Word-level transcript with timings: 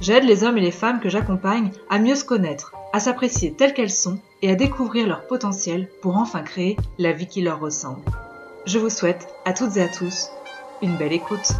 J'aide 0.00 0.24
les 0.24 0.44
hommes 0.44 0.58
et 0.58 0.62
les 0.62 0.70
femmes 0.70 1.00
que 1.00 1.08
j'accompagne 1.08 1.70
à 1.88 1.98
mieux 1.98 2.14
se 2.14 2.24
connaître, 2.24 2.74
à 2.92 3.00
s'apprécier 3.00 3.54
telles 3.54 3.74
qu'elles 3.74 3.90
sont 3.90 4.18
et 4.42 4.50
à 4.50 4.54
découvrir 4.54 5.06
leur 5.06 5.26
potentiel 5.26 5.88
pour 6.02 6.16
enfin 6.16 6.42
créer 6.42 6.76
la 6.98 7.12
vie 7.12 7.26
qui 7.26 7.42
leur 7.42 7.60
ressemble. 7.60 8.02
Je 8.66 8.78
vous 8.78 8.90
souhaite 8.90 9.28
à 9.44 9.52
toutes 9.52 9.76
et 9.76 9.82
à 9.82 9.88
tous 9.88 10.30
une 10.82 10.96
belle 10.96 11.12
écoute. 11.12 11.52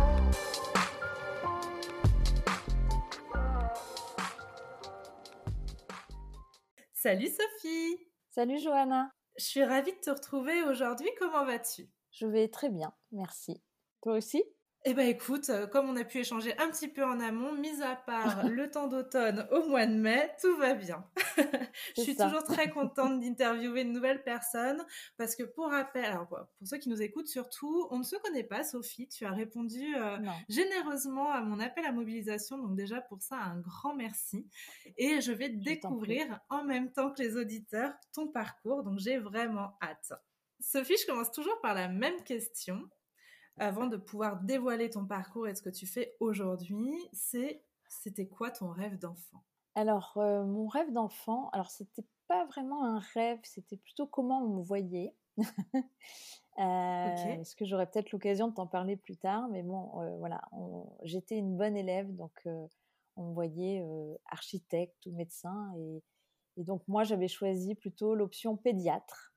Salut 6.93 7.29
Sophie 7.29 7.99
Salut 8.31 8.59
Johanna 8.59 9.11
Je 9.39 9.45
suis 9.45 9.65
ravie 9.65 9.93
de 9.93 10.01
te 10.01 10.11
retrouver 10.11 10.63
aujourd'hui, 10.65 11.09
comment 11.19 11.45
vas-tu? 11.45 11.89
Je 12.11 12.27
vais 12.27 12.49
très 12.49 12.71
bien, 12.71 12.93
merci. 13.13 13.63
Toi 14.03 14.15
aussi? 14.15 14.43
Eh 14.87 14.93
bien 14.93 15.07
écoute, 15.07 15.49
euh, 15.49 15.67
comme 15.67 15.89
on 15.89 15.97
a 15.97 16.05
pu 16.05 16.19
échanger 16.19 16.57
un 16.59 16.69
petit 16.69 16.89
peu 16.89 17.03
en 17.03 17.19
amont, 17.19 17.53
mis 17.55 17.83
à 17.83 17.97
part 17.97 18.47
le 18.49 18.71
temps 18.71 18.87
d'automne 18.87 19.47
au 19.51 19.67
mois 19.67 19.87
de 19.87 19.95
mai, 19.95 20.31
tout 20.43 20.55
va 20.59 20.75
bien. 20.75 21.07
je 21.97 22.03
suis 22.03 22.15
toujours 22.15 22.45
très 22.45 22.69
contente 22.71 23.19
d'interviewer 23.21 23.81
une 23.81 23.93
nouvelle 23.93 24.23
personne 24.23 24.85
parce 25.17 25.37
que 25.37 25.43
pour 25.43 25.71
rappel, 25.71 26.05
alors 26.05 26.29
pour 26.29 26.47
ceux 26.65 26.77
qui 26.77 26.91
nous 26.91 27.01
écoutent 27.01 27.29
surtout, 27.29 27.89
on 27.91 27.99
ne 27.99 28.03
se 28.03 28.17
connaît 28.17 28.45
pas, 28.45 28.63
Sophie. 28.63 29.09
Tu 29.09 29.25
as 29.25 29.31
répondu 29.31 29.97
euh, 29.97 30.19
généreusement 30.51 31.31
à 31.33 31.41
mon 31.41 31.61
appel 31.61 31.87
à 31.87 31.93
mobilisation, 31.93 32.59
donc 32.59 32.77
déjà 32.77 33.01
pour 33.01 33.23
ça 33.23 33.37
un 33.37 33.61
grand 33.61 33.95
merci. 33.95 34.47
Et 34.99 35.23
je 35.23 35.33
vais 35.33 35.49
découvrir 35.49 36.41
en 36.51 36.63
même 36.63 36.93
temps 36.93 37.11
que 37.11 37.23
les 37.23 37.37
auditeurs 37.37 37.95
ton 38.13 38.29
parcours, 38.29 38.83
donc 38.83 38.99
j'ai 38.99 39.17
vraiment 39.17 39.79
hâte. 39.81 40.13
Sophie, 40.61 40.97
je 41.01 41.07
commence 41.07 41.33
toujours 41.33 41.59
par 41.63 41.73
la 41.73 41.89
même 41.89 42.23
question 42.25 42.87
avant 43.59 43.87
de 43.87 43.97
pouvoir 43.97 44.41
dévoiler 44.43 44.91
ton 44.91 45.07
parcours 45.07 45.49
et 45.49 45.55
ce 45.55 45.63
que 45.63 45.71
tu 45.71 45.87
fais 45.87 46.17
aujourd'hui, 46.21 46.95
c'est 47.13 47.65
c'était 47.89 48.29
quoi 48.29 48.51
ton 48.51 48.69
rêve 48.71 48.99
d'enfant? 48.99 49.45
Alors, 49.75 50.15
euh, 50.19 50.45
mon 50.45 50.67
rêve 50.69 50.93
d'enfant, 50.93 51.51
alors 51.51 51.71
c'était 51.71 52.07
pas 52.29 52.45
vraiment 52.47 52.85
un 52.85 52.99
rêve, 52.99 53.41
c'était 53.45 53.77
plutôt 53.77 54.07
comment 54.07 54.43
on 54.43 54.49
me 54.59 54.63
voyait. 54.63 55.15
euh, 56.59 57.37
Parce 57.37 57.55
que 57.55 57.65
j'aurai 57.65 57.87
peut-être 57.91 58.13
l'occasion 58.13 58.49
de 58.49 58.55
t'en 58.55 58.67
parler 58.67 58.97
plus 58.97 59.17
tard, 59.17 59.49
mais 59.49 59.63
bon, 59.63 60.01
euh, 60.01 60.17
voilà, 60.19 60.43
j'étais 61.03 61.37
une 61.39 61.57
bonne 61.57 61.77
élève, 61.77 62.15
donc 62.15 62.33
euh, 62.47 62.67
on 63.17 63.29
me 63.31 63.35
voyait 63.35 63.85
architecte 64.27 65.07
ou 65.07 65.13
médecin, 65.13 65.73
et, 65.79 66.03
et 66.57 66.65
donc 66.65 66.87
moi 66.89 67.05
j'avais 67.05 67.29
choisi 67.29 67.75
plutôt 67.75 68.15
l'option 68.15 68.57
pédiatre. 68.57 69.34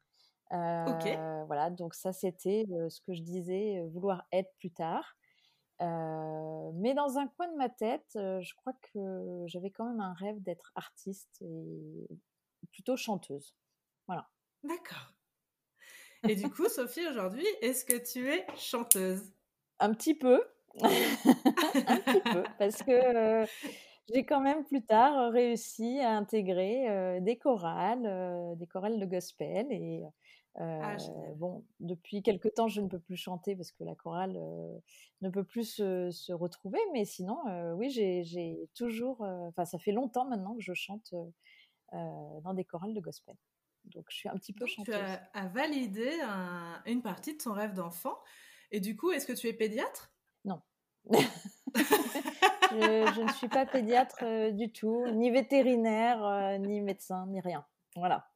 Euh, 0.53 1.43
voilà, 1.45 1.69
donc 1.69 1.93
ça 1.93 2.13
c'était 2.13 2.65
ce 2.89 3.01
que 3.01 3.13
je 3.13 3.21
disais, 3.21 3.81
vouloir 3.91 4.25
être 4.31 4.53
plus 4.57 4.71
tard. 4.71 5.17
mais 5.79 6.93
dans 6.93 7.17
un 7.17 7.27
coin 7.27 7.47
de 7.51 7.57
ma 7.57 7.69
tête, 7.69 8.11
je 8.13 8.53
crois 8.55 8.73
que 8.93 9.43
j'avais 9.47 9.71
quand 9.71 9.85
même 9.85 9.99
un 9.99 10.13
rêve 10.13 10.41
d'être 10.41 10.71
artiste 10.75 11.41
et 11.41 12.07
plutôt 12.71 12.95
chanteuse. 12.95 13.55
Voilà. 14.07 14.29
D'accord. 14.63 15.13
Et 16.27 16.35
du 16.35 16.49
coup, 16.49 16.67
Sophie, 16.67 17.07
aujourd'hui, 17.07 17.45
est-ce 17.61 17.85
que 17.85 17.97
tu 17.97 18.29
es 18.31 18.45
chanteuse? 18.57 19.31
Un 19.79 19.93
petit 19.93 20.15
peu. 20.15 20.43
un 20.81 20.87
petit 20.89 22.21
peu. 22.21 22.43
Parce 22.57 22.81
que 22.83 23.45
j'ai 24.13 24.25
quand 24.25 24.39
même 24.39 24.63
plus 24.65 24.83
tard 24.83 25.31
réussi 25.31 25.99
à 25.99 26.11
intégrer 26.11 27.19
des 27.21 27.37
chorales, 27.37 28.55
des 28.57 28.67
chorales 28.67 28.99
de 28.99 29.05
gospel. 29.05 29.67
Et 29.71 30.03
ah, 30.59 30.97
bon, 31.35 31.63
depuis 31.79 32.23
quelque 32.23 32.47
temps, 32.47 32.67
je 32.67 32.81
ne 32.81 32.87
peux 32.87 32.99
plus 32.99 33.15
chanter 33.15 33.55
parce 33.55 33.71
que 33.71 33.83
la 33.83 33.95
chorale 33.95 34.33
ne 35.21 35.29
peut 35.29 35.43
plus 35.43 35.75
se, 35.75 36.33
retrouver. 36.33 36.79
Mais 36.93 37.05
sinon, 37.05 37.37
oui, 37.75 37.89
j'ai 37.89 38.69
toujours. 38.75 39.21
Enfin, 39.21 39.65
ça 39.65 39.77
fait 39.77 39.91
longtemps 39.91 40.25
maintenant 40.25 40.55
que 40.55 40.61
je 40.61 40.73
chante 40.73 41.13
dans 41.91 42.53
des 42.53 42.65
chorales 42.65 42.93
de 42.93 42.99
gospel. 42.99 43.35
Donc, 43.85 44.05
je 44.09 44.15
suis 44.15 44.29
un 44.29 44.35
petit 44.35 44.53
peu 44.53 44.65
chanteuse. 44.65 44.95
Tu 44.95 45.39
as, 45.39 45.47
validé 45.47 46.11
une 46.85 47.01
partie 47.01 47.33
de 47.33 47.41
ton 47.41 47.53
rêve 47.53 47.73
d'enfant. 47.73 48.17
Et 48.71 48.79
du 48.79 48.97
coup, 48.97 49.11
est-ce 49.11 49.25
que 49.25 49.33
tu 49.33 49.47
es 49.47 49.53
pédiatre? 49.53 50.11
Non. 50.43 50.61
je, 51.11 51.19
je, 53.15 53.21
ne 53.21 53.31
suis 53.33 53.47
pas 53.47 53.65
pédiatre 53.65 54.51
du 54.51 54.71
tout, 54.71 55.07
ni 55.11 55.29
vétérinaire, 55.29 56.59
ni 56.59 56.81
médecin, 56.81 57.25
ni 57.27 57.39
rien. 57.39 57.65
Voilà. 57.97 58.29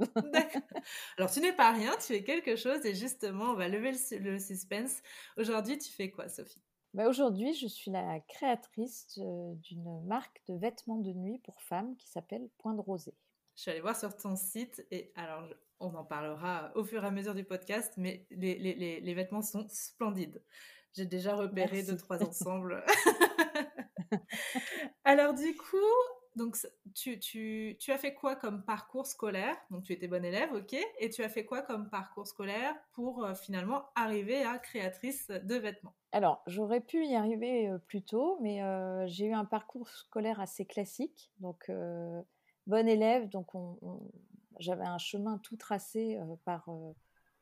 Alors, 1.17 1.29
tu 1.29 1.39
n'es 1.39 1.53
pas 1.53 1.71
rien, 1.71 1.91
tu 1.97 2.07
fais 2.07 2.23
quelque 2.23 2.55
chose 2.55 2.83
et 2.85 2.95
justement, 2.95 3.51
on 3.51 3.53
va 3.53 3.67
lever 3.67 3.91
le, 4.19 4.39
suspense. 4.39 5.01
Aujourd'hui, 5.37 5.77
tu 5.77 5.91
fais 5.91 6.09
quoi, 6.09 6.27
Sophie? 6.29 6.61
Bah 6.93 7.07
Aujourd'hui, 7.07 7.53
je 7.53 7.67
suis 7.67 7.91
la 7.91 8.19
créatrice 8.21 9.07
d'une 9.17 10.03
marque 10.05 10.41
de 10.47 10.55
vêtements 10.55 10.97
de 10.97 11.13
nuit 11.13 11.39
pour 11.43 11.61
femmes 11.61 11.95
qui 11.95 12.09
s'appelle 12.09 12.49
Point 12.57 12.73
de 12.73 12.81
Rosée. 12.81 13.15
Je 13.55 13.61
suis 13.61 13.71
allée 13.71 13.81
voir 13.81 13.95
sur 13.95 14.15
ton 14.17 14.35
site 14.35 14.85
et 14.89 15.11
alors, 15.15 15.47
on 15.79 15.93
en 15.93 16.03
parlera 16.03 16.71
au 16.75 16.83
fur 16.83 17.03
et 17.03 17.07
à 17.07 17.11
mesure 17.11 17.35
du 17.35 17.43
podcast, 17.43 17.93
mais 17.97 18.25
les, 18.31 18.57
les, 18.57 18.99
les, 18.99 19.13
vêtements 19.13 19.41
sont 19.41 19.67
splendides. 19.69 20.41
J'ai 20.93 21.05
déjà 21.05 21.35
repéré 21.35 21.83
deux, 21.83 21.97
trois 21.97 22.21
ensembles. 22.27 22.83
alors, 25.03 25.33
du 25.33 25.55
coup, 25.55 25.77
donc, 26.35 26.57
tu, 26.93 27.75
as 27.89 27.97
fait 27.97 28.13
quoi 28.13 28.35
comme 28.35 28.63
parcours 28.63 29.05
scolaire? 29.05 29.55
Donc, 29.69 29.83
tu 29.83 29.93
étais 29.93 30.07
bonne 30.07 30.23
élève, 30.23 30.53
ok. 30.53 30.75
Et 30.99 31.09
tu 31.09 31.23
as 31.23 31.29
fait 31.29 31.45
quoi 31.45 31.61
comme 31.61 31.89
parcours 31.89 32.25
scolaire 32.25 32.73
pour 32.93 33.25
euh, 33.25 33.33
finalement 33.33 33.85
arriver 33.95 34.43
à 34.43 34.57
créatrice 34.57 35.27
de 35.27 35.55
vêtements? 35.55 35.93
Alors, 36.13 36.41
j'aurais 36.47 36.79
pu 36.79 37.05
y 37.05 37.15
arriver 37.15 37.69
euh, 37.69 37.77
plus 37.79 38.01
tôt, 38.01 38.37
mais 38.41 38.63
euh, 38.63 39.05
j'ai 39.07 39.25
eu 39.25 39.33
un 39.33 39.45
parcours 39.45 39.89
scolaire 39.89 40.39
assez 40.39 40.65
classique. 40.65 41.31
Donc, 41.39 41.69
bonne 42.65 42.87
élève, 42.87 43.27
donc 43.27 43.53
on, 43.53 43.77
j'avais 44.59 44.85
un 44.85 44.99
chemin 44.99 45.37
tout 45.39 45.57
tracé 45.57 46.17
par, 46.45 46.69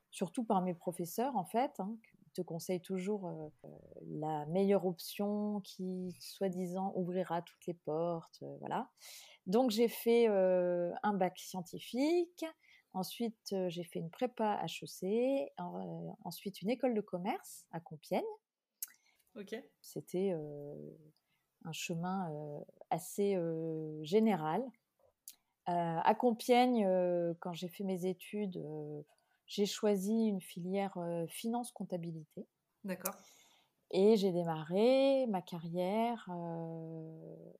surtout 0.09 0.43
par 0.43 0.61
mes 0.61 0.73
professeurs, 0.73 1.35
en 1.35 1.45
fait, 1.45 1.79
hein, 1.79 1.95
te 2.39 2.45
conseille 2.45 2.81
toujours 2.81 3.27
euh, 3.27 3.69
la 4.07 4.45
meilleure 4.47 4.85
option 4.85 5.59
qui, 5.61 6.15
soi-disant, 6.19 6.93
ouvrira 6.95 7.41
toutes 7.41 7.65
les 7.67 7.73
portes. 7.73 8.39
Euh, 8.43 8.55
voilà. 8.59 8.89
Donc, 9.45 9.71
j'ai 9.71 9.87
fait 9.87 10.27
euh, 10.29 10.91
un 11.03 11.13
bac 11.13 11.37
scientifique. 11.37 12.45
Ensuite, 12.93 13.53
j'ai 13.67 13.83
fait 13.83 13.99
une 13.99 14.09
prépa 14.09 14.63
HEC. 14.63 15.51
ensuite, 16.23 16.61
une 16.61 16.69
école 16.69 16.95
de 16.95 17.01
commerce 17.01 17.65
à 17.71 17.79
Compiègne. 17.79 18.23
Ok. 19.35 19.55
C'était 19.79 20.35
un 21.65 21.71
chemin 21.71 22.63
assez 22.89 23.37
général. 24.01 24.63
à 25.67 26.15
Compiègne, 26.15 26.83
quand 27.41 27.53
j'ai 27.53 27.67
fait 27.67 27.83
mes 27.83 28.07
études, 28.07 28.59
j'ai 29.49 29.65
choisi 29.65 30.13
une 30.13 30.39
filière 30.39 30.97
finance-comptabilité. 31.27 32.47
D'accord. 32.85 33.15
Et 33.91 34.15
j'ai 34.15 34.31
démarré 34.31 35.25
ma 35.27 35.41
carrière 35.41 36.29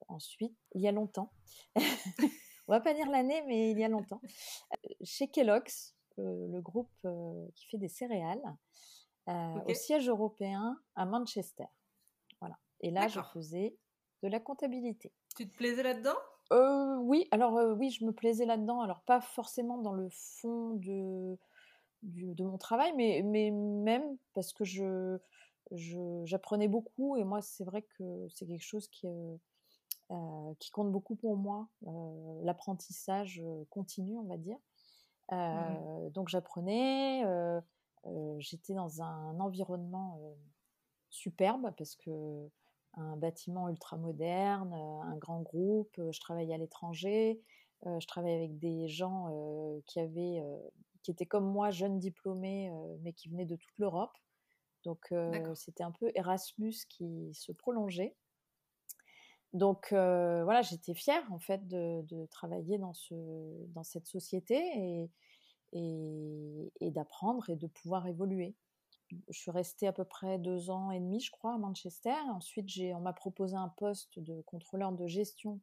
ensuite, 0.07 0.55
il 0.75 0.81
y 0.81 0.87
a 0.87 0.91
longtemps. 0.91 1.33
On 2.67 2.71
va 2.71 2.79
pas 2.79 2.93
dire 2.93 3.09
l'année, 3.09 3.41
mais 3.47 3.71
il 3.71 3.79
y 3.79 3.83
a 3.83 3.89
longtemps. 3.89 4.21
Chez 5.03 5.27
Kellogg's, 5.27 5.95
le 6.17 6.61
groupe 6.61 6.93
qui 7.55 7.65
fait 7.65 7.79
des 7.79 7.89
céréales, 7.89 8.43
au 9.27 9.73
siège 9.73 10.07
européen 10.07 10.79
à 10.95 11.05
Manchester. 11.05 11.65
Voilà. 12.39 12.59
Et 12.81 12.91
là, 12.91 13.07
je 13.07 13.19
faisais 13.33 13.75
de 14.21 14.27
la 14.27 14.39
comptabilité. 14.39 15.11
Tu 15.35 15.49
te 15.49 15.57
plaisais 15.57 15.81
là-dedans? 15.81 16.17
Oui, 17.01 17.27
alors 17.31 17.53
oui, 17.75 17.89
je 17.89 18.05
me 18.05 18.11
plaisais 18.11 18.45
là-dedans. 18.45 18.81
Alors 18.81 19.01
pas 19.01 19.19
forcément 19.19 19.79
dans 19.79 19.93
le 19.93 20.09
fond 20.11 20.75
de 20.75 21.39
de 22.03 22.43
mon 22.43 22.57
travail, 22.57 22.93
mais, 22.95 23.21
mais 23.23 23.51
même 23.51 24.17
parce 24.33 24.53
que 24.53 24.63
je, 24.63 25.17
j'apprenais 26.25 26.67
beaucoup 26.67 27.17
et 27.17 27.23
moi 27.23 27.41
c'est 27.41 27.63
vrai 27.63 27.83
que 27.97 28.27
c'est 28.29 28.45
quelque 28.45 28.63
chose 28.63 28.87
qui, 28.87 29.07
euh, 29.07 29.37
euh, 30.11 30.53
qui 30.59 30.71
compte 30.71 30.91
beaucoup 30.91 31.15
pour 31.15 31.37
moi, 31.37 31.67
euh, 31.87 32.41
l'apprentissage 32.43 33.41
continu 33.69 34.17
on 34.17 34.23
va 34.23 34.37
dire. 34.37 34.57
Mmh. 35.31 36.09
Donc 36.09 36.27
j'apprenais, 36.29 37.23
j'étais 38.39 38.73
dans 38.73 39.03
un 39.03 39.39
environnement 39.39 40.19
superbe 41.11 41.71
parce 41.77 41.95
que 41.95 42.49
un 42.95 43.15
bâtiment 43.15 43.69
ultra 43.69 43.95
moderne, 43.97 44.73
un 44.73 45.15
grand 45.17 45.41
groupe. 45.41 46.01
Je 46.09 46.19
travaillais 46.19 46.55
à 46.55 46.57
l'étranger. 46.57 47.39
je 47.85 48.07
travaillais 48.07 48.37
avec 48.37 48.57
des 48.57 48.87
gens 48.87 49.29
qui 49.85 49.99
avaient, 49.99 50.43
qui 51.09 51.11
étaient 51.13 51.25
comme 51.25 51.51
moi, 51.51 51.71
jeunes 51.71 51.97
diplômés, 51.97 52.71
mais 53.01 53.13
qui 53.13 53.29
venaient 53.29 53.47
de 53.47 53.55
toute 53.55 53.79
l'Europe. 53.79 54.15
Donc 54.83 55.11
c'était 55.55 55.81
un 55.81 55.91
peu 55.91 56.11
Erasmus 56.13 56.75
qui 56.87 57.31
se 57.33 57.51
prolongeait. 57.51 58.15
Donc 59.53 59.87
voilà, 59.89 60.61
j'étais 60.61 60.93
fière 60.93 61.23
en 61.31 61.39
fait 61.39 61.67
de, 61.67 62.27
travailler 62.27 62.77
dans, 62.77 62.93
ce, 62.93 63.15
dans 63.69 63.83
cette 63.83 64.05
société 64.05 65.09
et, 65.73 66.71
et, 66.79 66.91
d'apprendre 66.91 67.49
et 67.49 67.55
de 67.55 67.65
pouvoir 67.65 68.05
évoluer. 68.05 68.55
Je 69.29 69.39
suis 69.39 69.49
restée 69.49 69.87
à 69.87 69.93
peu 69.93 70.05
près 70.05 70.37
deux 70.37 70.69
ans 70.69 70.91
et 70.91 70.99
demi, 70.99 71.19
je 71.21 71.31
crois, 71.31 71.55
à 71.55 71.57
Manchester. 71.57 72.13
Ensuite, 72.29 72.69
on 72.93 72.99
m'a 72.99 73.13
proposé 73.13 73.55
un 73.55 73.69
poste 73.69 74.19
de 74.19 74.41
contrôleur 74.41 74.91
de 74.91 75.07
gestion 75.07 75.59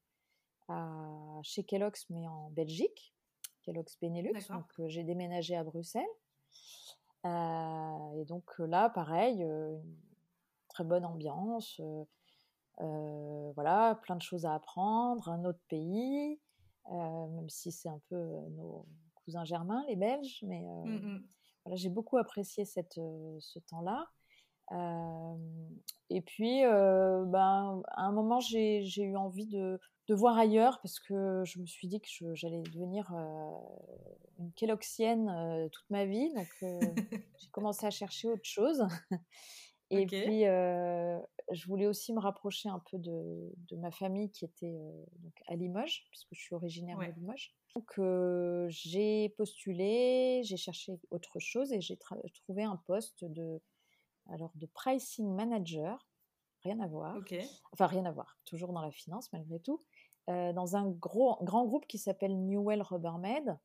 à, 0.67 1.39
chez 1.45 1.63
Kellogg's, 1.63 2.07
mais 2.11 2.27
en 2.27 2.51
Belgique, 2.51 3.15
Kellogg's 3.67 3.99
Benelux. 4.01 4.33
Donc 4.49 4.89
j'ai 4.89 5.03
déménagé 5.03 5.57
à 5.57 5.65
Bruxelles. 5.65 6.05
et 7.25 8.25
donc 8.25 8.59
là, 8.59 8.89
pareil, 8.89 9.43
une 9.43 9.83
très 10.69 10.85
bonne 10.85 11.05
ambiance. 11.05 11.81
Euh, 12.83 13.53
voilà, 13.55 13.99
plein 14.03 14.17
de 14.17 14.23
choses 14.23 14.45
à 14.45 14.55
apprendre, 14.55 15.29
un 15.31 15.45
autre 15.45 15.61
pays, 15.69 16.39
euh, 16.93 17.27
même 17.29 17.49
si 17.49 17.73
c'est 17.73 17.89
un 17.89 18.01
peu 18.11 18.17
euh, 18.17 18.49
nos 18.51 18.87
cousins 19.15 19.45
germains, 19.45 19.83
les 19.89 19.97
Belges, 19.97 20.41
mais 20.43 20.61
mmh, 20.61 20.91
mmh. 20.91 21.25
voilà, 21.65 21.77
j'ai 21.77 21.89
beaucoup 21.89 22.19
apprécié 22.19 22.67
cette, 22.67 23.01
ce 23.39 23.59
temps-là. 23.61 24.07
et 26.11 26.21
puis, 26.21 26.63
ben, 26.63 27.83
à 27.89 28.03
un 28.03 28.13
moment, 28.13 28.41
j'ai 28.41 28.85
eu 28.99 29.17
envie 29.17 29.47
de, 29.47 29.81
de, 30.09 30.15
voir 30.15 30.37
ailleurs 30.39 30.81
parce 30.83 30.99
que 31.01 31.43
je 31.45 31.61
me 31.61 31.67
suis 31.67 31.89
dit 31.89 32.01
que 32.01 32.35
j'allais 32.35 32.63
devenir 32.63 33.11
une 34.39 34.53
Kelloggsienne 34.53 35.69
toute 35.73 35.91
ma 35.91 36.05
vie. 36.05 36.33
Donc, 36.35 36.49
j'ai 37.39 37.49
commencé 37.51 37.87
à 37.87 37.91
chercher 37.91 38.29
autre 38.29 38.45
chose. 38.45 38.87
Et 39.91 40.07
puis, 40.07 40.43
je 40.43 41.67
voulais 41.67 41.87
aussi 41.87 42.13
me 42.13 42.21
rapprocher 42.21 42.69
un 42.69 42.83
peu 42.91 42.99
de, 42.99 43.53
de 43.69 43.77
ma 43.77 43.91
famille 43.91 44.31
qui 44.31 44.45
était 44.45 44.79
donc 45.21 45.35
à 45.47 45.55
Limoges, 45.55 46.07
puisque 46.11 46.29
je 46.33 46.41
suis 46.41 46.55
originaire 46.55 46.99
de 46.99 47.13
Limoges. 47.13 47.55
Donc, 47.75 48.01
j'ai 48.69 49.29
postulé, 49.37 50.41
j'ai 50.45 50.57
cherché 50.57 50.99
autre 51.11 51.39
chose 51.39 51.73
et 51.73 51.81
j'ai 51.81 51.99
trouvé 52.33 52.65
un 52.65 52.77
poste 52.87 53.25
de, 53.25 53.61
alors, 54.31 54.51
de 54.55 54.67
pricing 54.67 55.35
manager, 55.35 56.07
rien 56.63 56.81
à 56.81 56.87
voir. 56.87 57.17
Enfin, 57.73 57.87
rien 57.87 58.05
à 58.05 58.13
voir, 58.13 58.39
toujours 58.45 58.73
dans 58.73 58.83
la 58.83 58.91
finance 58.91 59.33
malgré 59.33 59.61
tout, 59.61 59.85
dans 60.29 60.77
un 60.77 60.89
gros, 60.89 61.37
grand 61.43 61.65
groupe 61.67 61.87
qui 61.87 61.99
s'appelle 61.99 62.37
Newell 62.37 62.83
Rubbermaid. 62.83 63.57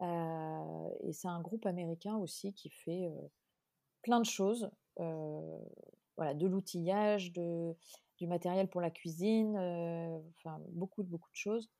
et 0.00 1.12
c'est 1.12 1.28
un 1.28 1.40
groupe 1.40 1.66
américain 1.66 2.16
aussi 2.16 2.54
qui 2.54 2.70
fait 2.70 3.10
plein 4.02 4.20
de 4.20 4.24
choses 4.24 4.70
voilà, 6.16 6.34
de 6.34 6.46
l'outillage, 6.46 7.32
de, 7.32 7.74
du 8.18 8.26
matériel 8.26 8.68
pour 8.68 8.80
la 8.80 8.90
cuisine, 8.90 9.56
enfin 10.38 10.60
beaucoup, 10.70 11.02
beaucoup 11.02 11.30
de 11.30 11.36
choses. 11.36 11.70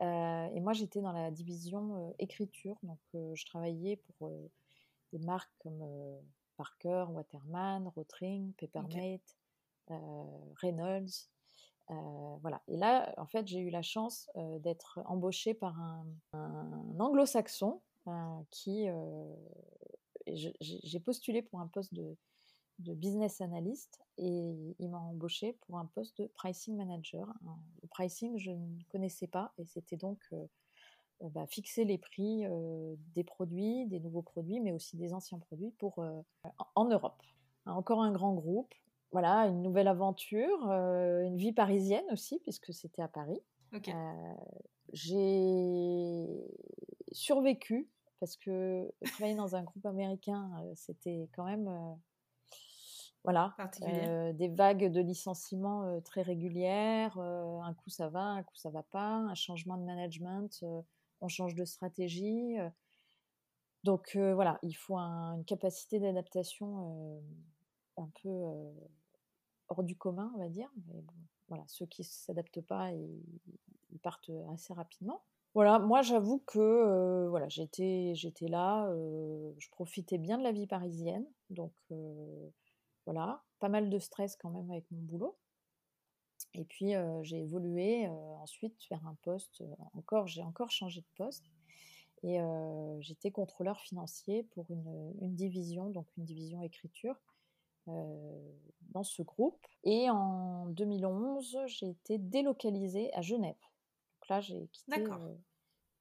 et 0.00 0.60
moi, 0.60 0.72
j'étais 0.72 1.00
dans 1.00 1.12
la 1.12 1.30
division 1.30 2.14
écriture, 2.18 2.76
donc 2.82 3.00
je 3.12 3.44
travaillais 3.46 3.96
pour 3.96 4.30
des 5.12 5.18
marques 5.18 5.52
comme 5.58 5.84
Parker, 6.56 7.06
Waterman, 7.10 7.88
Rotring, 7.88 8.52
Peppermate, 8.54 9.36
Reynolds. 10.60 11.30
Voilà. 11.88 12.60
Et 12.68 12.76
là, 12.76 13.14
en 13.16 13.26
fait, 13.26 13.46
j'ai 13.46 13.60
eu 13.60 13.70
la 13.70 13.82
chance 13.82 14.28
d'être 14.60 15.00
embauchée 15.06 15.54
par 15.54 15.78
un, 15.80 16.04
anglo-saxon 16.98 17.80
qui. 18.50 18.86
j'ai 20.26 21.00
postulé 21.00 21.42
pour 21.42 21.60
un 21.60 21.66
poste 21.66 21.94
de, 21.94 22.16
business 22.78 23.40
analyst 23.40 24.00
et 24.18 24.74
il 24.78 24.88
m'a 24.88 24.98
embauché 24.98 25.54
pour 25.66 25.78
un 25.78 25.86
poste 25.86 26.20
de 26.20 26.26
pricing 26.26 26.76
manager. 26.76 27.32
Le 27.82 27.88
pricing, 27.88 28.38
je 28.38 28.50
ne 28.50 28.82
connaissais 28.90 29.26
pas 29.26 29.52
et 29.58 29.64
c'était 29.64 29.96
donc 29.96 30.18
euh, 30.32 30.46
euh, 31.22 31.28
bah, 31.30 31.46
fixer 31.46 31.84
les 31.84 31.98
prix 31.98 32.44
euh, 32.46 32.94
des 33.14 33.24
produits, 33.24 33.86
des 33.86 34.00
nouveaux 34.00 34.22
produits, 34.22 34.60
mais 34.60 34.72
aussi 34.72 34.96
des 34.96 35.12
anciens 35.12 35.38
produits 35.38 35.72
pour, 35.72 36.04
en 36.74 36.84
Europe. 36.84 37.22
Encore 37.66 38.02
un 38.02 38.12
grand 38.12 38.34
groupe, 38.34 38.74
voilà, 39.12 39.46
une 39.46 39.62
nouvelle 39.62 39.88
aventure, 39.88 40.70
une 40.70 41.36
vie 41.36 41.52
parisienne 41.52 42.04
aussi, 42.12 42.40
puisque 42.40 42.72
c'était 42.72 43.02
à 43.02 43.08
Paris. 43.08 43.40
J'ai 44.92 46.26
survécu 47.12 47.88
parce 48.20 48.36
que 48.36 48.90
travailler 49.04 49.36
dans 49.36 49.56
un 49.56 49.62
groupe 49.62 49.86
américain, 49.86 50.50
c'était 50.74 51.28
quand 51.34 51.44
même 51.44 51.96
voilà, 53.24 53.54
euh, 53.82 54.32
des 54.32 54.48
vagues 54.48 54.90
de 54.90 55.00
licenciements 55.00 55.82
euh, 55.84 56.00
très 56.00 56.22
régulières. 56.22 57.18
Euh, 57.18 57.60
un 57.60 57.74
coup 57.74 57.90
ça 57.90 58.08
va, 58.08 58.22
un 58.22 58.42
coup 58.42 58.56
ça 58.56 58.70
va 58.70 58.82
pas. 58.84 59.16
Un 59.16 59.34
changement 59.34 59.76
de 59.76 59.84
management, 59.84 60.64
on 61.20 61.28
change 61.28 61.54
de 61.54 61.64
stratégie. 61.64 62.56
donc 63.84 64.16
voilà, 64.16 64.58
il 64.62 64.74
faut 64.74 64.96
une 64.96 65.44
capacité 65.44 65.98
d'adaptation 66.00 67.20
un 67.98 68.10
peu 68.22 68.44
hors 69.68 69.82
du 69.82 69.96
commun, 69.96 70.32
on 70.34 70.38
va 70.38 70.48
dire. 70.48 70.70
Voilà, 71.48 71.64
ceux 71.66 71.86
qui 71.86 72.02
ne 72.02 72.06
s'adaptent 72.06 72.60
pas, 72.60 72.92
ils, 72.92 73.98
partent 74.02 74.30
assez 74.52 74.72
rapidement. 74.74 75.22
Voilà, 75.54 75.78
moi 75.78 76.02
j'avoue 76.02 76.38
que 76.46 77.26
voilà, 77.28 77.48
j'étais, 77.48 78.14
là, 78.42 78.88
je 79.58 79.68
profitais 79.70 80.18
bien 80.18 80.38
de 80.38 80.42
la 80.42 80.52
vie 80.52 80.66
parisienne, 80.66 81.26
donc 81.50 81.72
voilà, 83.06 83.42
pas 83.58 83.68
mal 83.68 83.90
de 83.90 83.98
stress 83.98 84.36
quand 84.36 84.50
même 84.50 84.70
avec 84.70 84.90
mon 84.90 85.00
boulot. 85.00 85.36
Et 86.54 86.64
puis 86.64 86.92
j'ai 87.22 87.40
évolué 87.40 88.08
ensuite 88.08 88.76
vers 88.90 89.04
un 89.06 89.16
poste, 89.22 89.62
encore, 89.94 90.26
j'ai 90.26 90.42
encore 90.42 90.70
changé 90.70 91.00
de 91.00 91.16
poste. 91.16 91.44
Et 92.24 92.38
j'étais 93.00 93.30
contrôleur 93.30 93.80
financier 93.80 94.42
pour 94.50 94.66
une, 94.70 95.34
division, 95.34 95.90
donc 95.90 96.06
une 96.16 96.24
division 96.24 96.62
écriture 96.62 97.16
dans 98.90 99.02
ce 99.02 99.22
groupe. 99.22 99.66
Et 99.84 100.10
en 100.10 100.66
2011, 100.66 101.58
j'ai 101.66 101.88
été 101.88 102.18
délocalisée 102.18 103.12
à 103.14 103.22
Genève. 103.22 103.54
Donc 104.20 104.28
là, 104.28 104.40
j'ai 104.40 104.66
quitté 104.68 105.04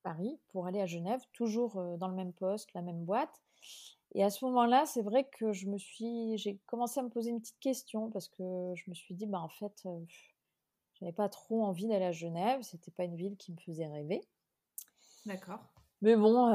Paris 0.03 0.39
pour 0.49 0.67
aller 0.67 0.81
à 0.81 0.85
Genève, 0.85 1.21
toujours 1.33 1.81
dans 1.97 2.07
le 2.07 2.15
même 2.15 2.33
poste, 2.33 2.73
la 2.73 2.81
même 2.81 3.03
boîte. 3.03 3.41
Et 4.13 4.23
à 4.23 4.29
ce 4.29 4.45
moment-là, 4.45 4.85
c'est 4.85 5.01
vrai 5.01 5.25
que 5.25 5.51
je 5.51 5.67
me 5.67 5.77
suis, 5.77 6.37
j'ai 6.37 6.57
commencé 6.65 6.99
à 6.99 7.03
me 7.03 7.09
poser 7.09 7.29
une 7.29 7.41
petite 7.41 7.59
question 7.59 8.09
parce 8.09 8.29
que 8.29 8.73
je 8.75 8.89
me 8.89 8.95
suis 8.95 9.15
dit, 9.15 9.25
bah 9.25 9.39
en 9.39 9.49
fait, 9.49 9.87
je 10.07 10.17
j'avais 10.99 11.11
pas 11.11 11.29
trop 11.29 11.63
envie 11.63 11.87
d'aller 11.87 12.05
à 12.05 12.11
Genève. 12.11 12.61
C'était 12.63 12.91
pas 12.91 13.03
une 13.03 13.15
ville 13.15 13.37
qui 13.37 13.51
me 13.51 13.57
faisait 13.57 13.87
rêver. 13.87 14.27
D'accord. 15.25 15.59
Mais 16.01 16.15
bon, 16.15 16.47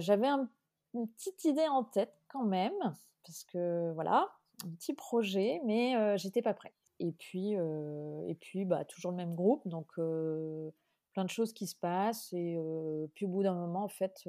j'avais 0.00 0.28
une 0.28 1.08
petite 1.08 1.44
idée 1.44 1.68
en 1.68 1.84
tête 1.84 2.12
quand 2.28 2.44
même 2.44 2.96
parce 3.24 3.44
que 3.44 3.92
voilà, 3.92 4.28
un 4.64 4.70
petit 4.70 4.94
projet, 4.94 5.60
mais 5.64 6.16
j'étais 6.18 6.42
pas 6.42 6.54
prête. 6.54 6.74
Et 6.98 7.12
puis, 7.12 7.52
et 7.52 8.34
puis, 8.40 8.64
bah 8.64 8.84
toujours 8.84 9.10
le 9.10 9.16
même 9.16 9.34
groupe, 9.34 9.66
donc 9.66 9.94
plein 9.94 11.24
de 11.24 11.30
choses 11.30 11.52
qui 11.52 11.66
se 11.66 11.76
passent. 11.76 12.32
Et 12.32 12.58
puis 13.14 13.24
au 13.24 13.28
bout 13.28 13.42
d'un 13.42 13.54
moment, 13.54 13.84
en 13.84 13.88
fait, 13.88 14.28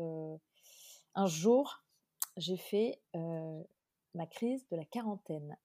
un 1.16 1.26
jour, 1.26 1.84
j'ai 2.38 2.58
fait 2.58 3.02
ma 3.14 4.26
crise 4.26 4.68
de 4.70 4.78
la 4.78 4.86
quarantaine. 4.86 5.58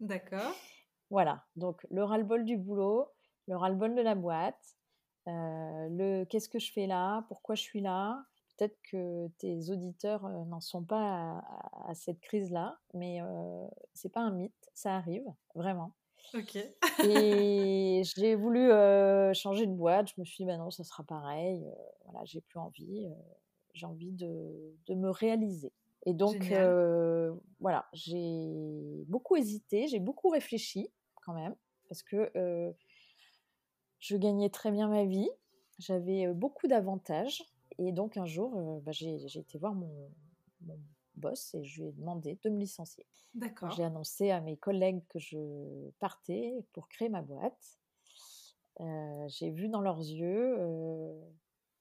D'accord. 0.00 0.52
Voilà, 1.12 1.44
donc 1.56 1.84
le 1.90 2.04
ras-le-bol 2.04 2.44
du 2.44 2.56
boulot, 2.56 3.08
le 3.48 3.56
ras-le-bol 3.56 3.96
de 3.96 4.00
la 4.00 4.14
boîte, 4.14 4.76
le 5.26 6.22
qu'est-ce 6.22 6.48
que 6.48 6.60
je 6.60 6.72
fais 6.72 6.86
là, 6.86 7.24
pourquoi 7.26 7.56
je 7.56 7.62
suis 7.62 7.80
là. 7.80 8.24
Peut-être 8.60 8.78
que 8.90 9.28
tes 9.38 9.70
auditeurs 9.70 10.28
n'en 10.28 10.60
sont 10.60 10.84
pas 10.84 11.42
à, 11.86 11.94
cette 11.94 12.20
crise-là, 12.20 12.78
mais 12.92 13.20
c'est 13.94 14.12
pas 14.12 14.20
un 14.20 14.32
mythe, 14.32 14.70
ça 14.74 14.96
arrive, 14.96 15.24
vraiment. 15.54 15.94
Ok. 16.34 16.58
et 17.04 18.02
j'ai 18.16 18.34
voulu 18.34 18.68
changer 19.32 19.66
de 19.66 19.72
boîte. 19.72 20.10
Je 20.14 20.20
me 20.20 20.26
suis 20.26 20.44
dit, 20.44 20.46
bah 20.46 20.58
non, 20.58 20.70
ça 20.70 20.84
sera 20.84 21.04
pareil. 21.04 21.64
voilà, 22.04 22.22
j'ai 22.26 22.42
plus 22.42 22.58
envie 22.58 23.08
j'ai 23.74 23.86
envie 23.86 24.12
de, 24.12 24.74
de, 24.86 24.94
me 24.94 25.10
réaliser. 25.10 25.72
Et 26.06 26.14
donc, 26.14 26.50
euh, 26.50 27.34
voilà, 27.60 27.88
j'ai 27.92 29.04
beaucoup 29.06 29.36
hésité, 29.36 29.86
j'ai 29.88 30.00
beaucoup 30.00 30.28
réfléchi 30.28 30.90
quand 31.16 31.34
même, 31.34 31.54
parce 31.88 32.02
que 32.02 32.30
euh, 32.36 32.72
je 33.98 34.16
gagnais 34.16 34.48
très 34.48 34.70
bien 34.70 34.88
ma 34.88 35.04
vie, 35.04 35.28
j'avais 35.78 36.26
euh, 36.26 36.32
beaucoup 36.32 36.66
d'avantages. 36.66 37.44
Et 37.80 37.92
donc, 37.92 38.16
un 38.16 38.26
jour, 38.26 38.80
bah, 38.82 38.92
j'ai 38.92 39.24
été 39.38 39.58
voir 39.58 39.74
mon, 39.74 39.90
boss 41.16 41.54
et 41.54 41.64
je 41.64 41.82
lui 41.82 41.88
ai 41.88 41.92
demandé 41.92 42.38
de 42.42 42.50
me 42.50 42.58
licencier. 42.58 43.06
D'accord. 43.34 43.70
J'ai 43.72 43.84
annoncé 43.84 44.30
à 44.30 44.40
mes 44.40 44.56
collègues 44.56 45.02
que 45.08 45.18
je 45.18 45.38
partais 45.98 46.54
pour 46.72 46.88
créer 46.88 47.08
ma 47.08 47.22
boîte. 47.22 47.78
j'ai 49.28 49.50
vu 49.50 49.68
dans 49.68 49.80
leurs 49.80 49.98
yeux 49.98 50.56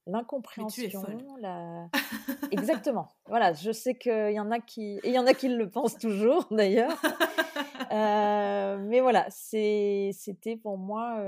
l'incompréhension, 0.07 1.03
la... 1.39 1.89
Exactement. 2.51 3.09
Voilà, 3.27 3.53
je 3.53 3.71
sais 3.71 3.95
qu'il 3.95 4.31
y 4.31 4.39
en 4.39 4.51
a 4.51 4.59
qui, 4.59 4.99
et 5.03 5.09
il 5.09 5.13
y 5.13 5.19
en 5.19 5.27
a 5.27 5.33
qui 5.33 5.49
le 5.49 5.69
pensent 5.69 5.97
toujours 5.97 6.47
d'ailleurs. 6.51 7.01
mais 7.91 9.01
voilà, 9.01 9.27
c'était 9.29 10.57
pour 10.61 10.77
moi 10.77 11.21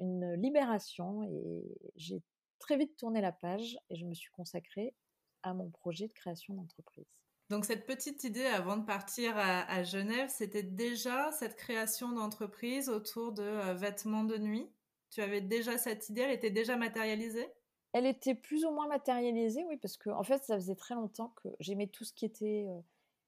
une 0.00 0.34
libération 0.34 1.22
et 1.24 1.64
j'ai 1.96 2.22
très 2.70 2.78
vite 2.78 2.96
tourné 2.96 3.20
la 3.20 3.32
page 3.32 3.76
et 3.90 3.96
je 3.96 4.06
me 4.06 4.14
suis 4.14 4.30
consacrée 4.30 4.94
à 5.42 5.54
mon 5.54 5.70
projet 5.70 6.06
de 6.06 6.12
création 6.12 6.54
d'entreprise. 6.54 7.08
Donc 7.48 7.64
cette 7.64 7.84
petite 7.84 8.22
idée 8.22 8.46
avant 8.46 8.76
de 8.76 8.84
partir 8.84 9.32
à, 9.36 9.82
Genève, 9.82 10.28
c'était 10.28 10.62
déjà 10.62 11.32
cette 11.32 11.56
création 11.56 12.12
d'entreprise 12.12 12.88
autour 12.88 13.32
de 13.32 13.42
euh, 13.42 13.74
vêtements 13.74 14.22
de 14.22 14.38
nuit? 14.38 14.70
Tu 15.10 15.20
avais 15.20 15.40
déjà 15.40 15.78
cette 15.78 16.08
idée, 16.10 16.20
elle 16.20 16.30
était 16.30 16.52
déjà 16.52 16.76
matérialisée? 16.76 17.48
Elle 17.92 18.06
était 18.06 18.36
plus 18.36 18.64
ou 18.64 18.70
moins 18.70 18.86
matérialisée, 18.86 19.64
oui, 19.68 19.76
parce 19.76 19.96
que 19.96 20.10
en 20.10 20.22
fait, 20.22 20.44
ça 20.44 20.54
faisait 20.54 20.76
très 20.76 20.94
longtemps 20.94 21.34
que 21.42 21.48
j'aimais 21.58 21.88
tout 21.88 22.04
ce 22.04 22.12
qui 22.12 22.24
était 22.24 22.66
euh, 22.68 22.80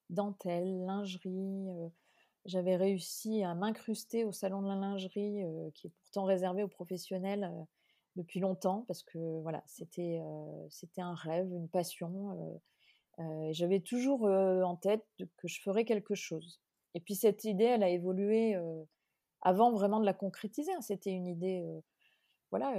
dentelle, 0.08 0.84
lingerie. 0.86 1.68
Euh, 1.68 1.88
j'avais 2.44 2.76
réussi 2.76 3.42
à 3.42 3.56
m'incruster 3.56 4.24
au 4.24 4.30
salon 4.30 4.62
de 4.62 4.68
la 4.68 4.76
lingerie, 4.76 5.42
qui 5.74 5.88
est 5.88 5.92
pourtant 5.98 6.22
réservé 6.22 6.62
aux 6.62 6.68
professionnels 6.68 7.50
depuis 8.16 8.40
longtemps, 8.40 8.84
parce 8.86 9.02
que 9.02 9.40
voilà, 9.40 9.62
c'était 9.66 10.20
un 10.98 11.14
rêve, 11.14 11.52
une 11.52 11.68
passion 11.68 12.60
j'avais 13.50 13.80
toujours 13.80 14.24
en 14.24 14.76
tête 14.76 15.04
que 15.36 15.48
je 15.48 15.60
ferais 15.60 15.84
quelque 15.84 16.14
chose. 16.14 16.60
Et 16.94 17.00
puis 17.00 17.14
cette 17.14 17.44
idée, 17.44 17.64
elle 17.64 17.82
a 17.82 17.88
évolué 17.88 18.56
avant 19.42 19.72
vraiment 19.72 20.00
de 20.00 20.06
la 20.06 20.14
concrétiser. 20.14 20.72
Hein. 20.72 20.80
C'était 20.80 21.10
une 21.10 21.26
idée, 21.26 21.64
voilà, 22.50 22.74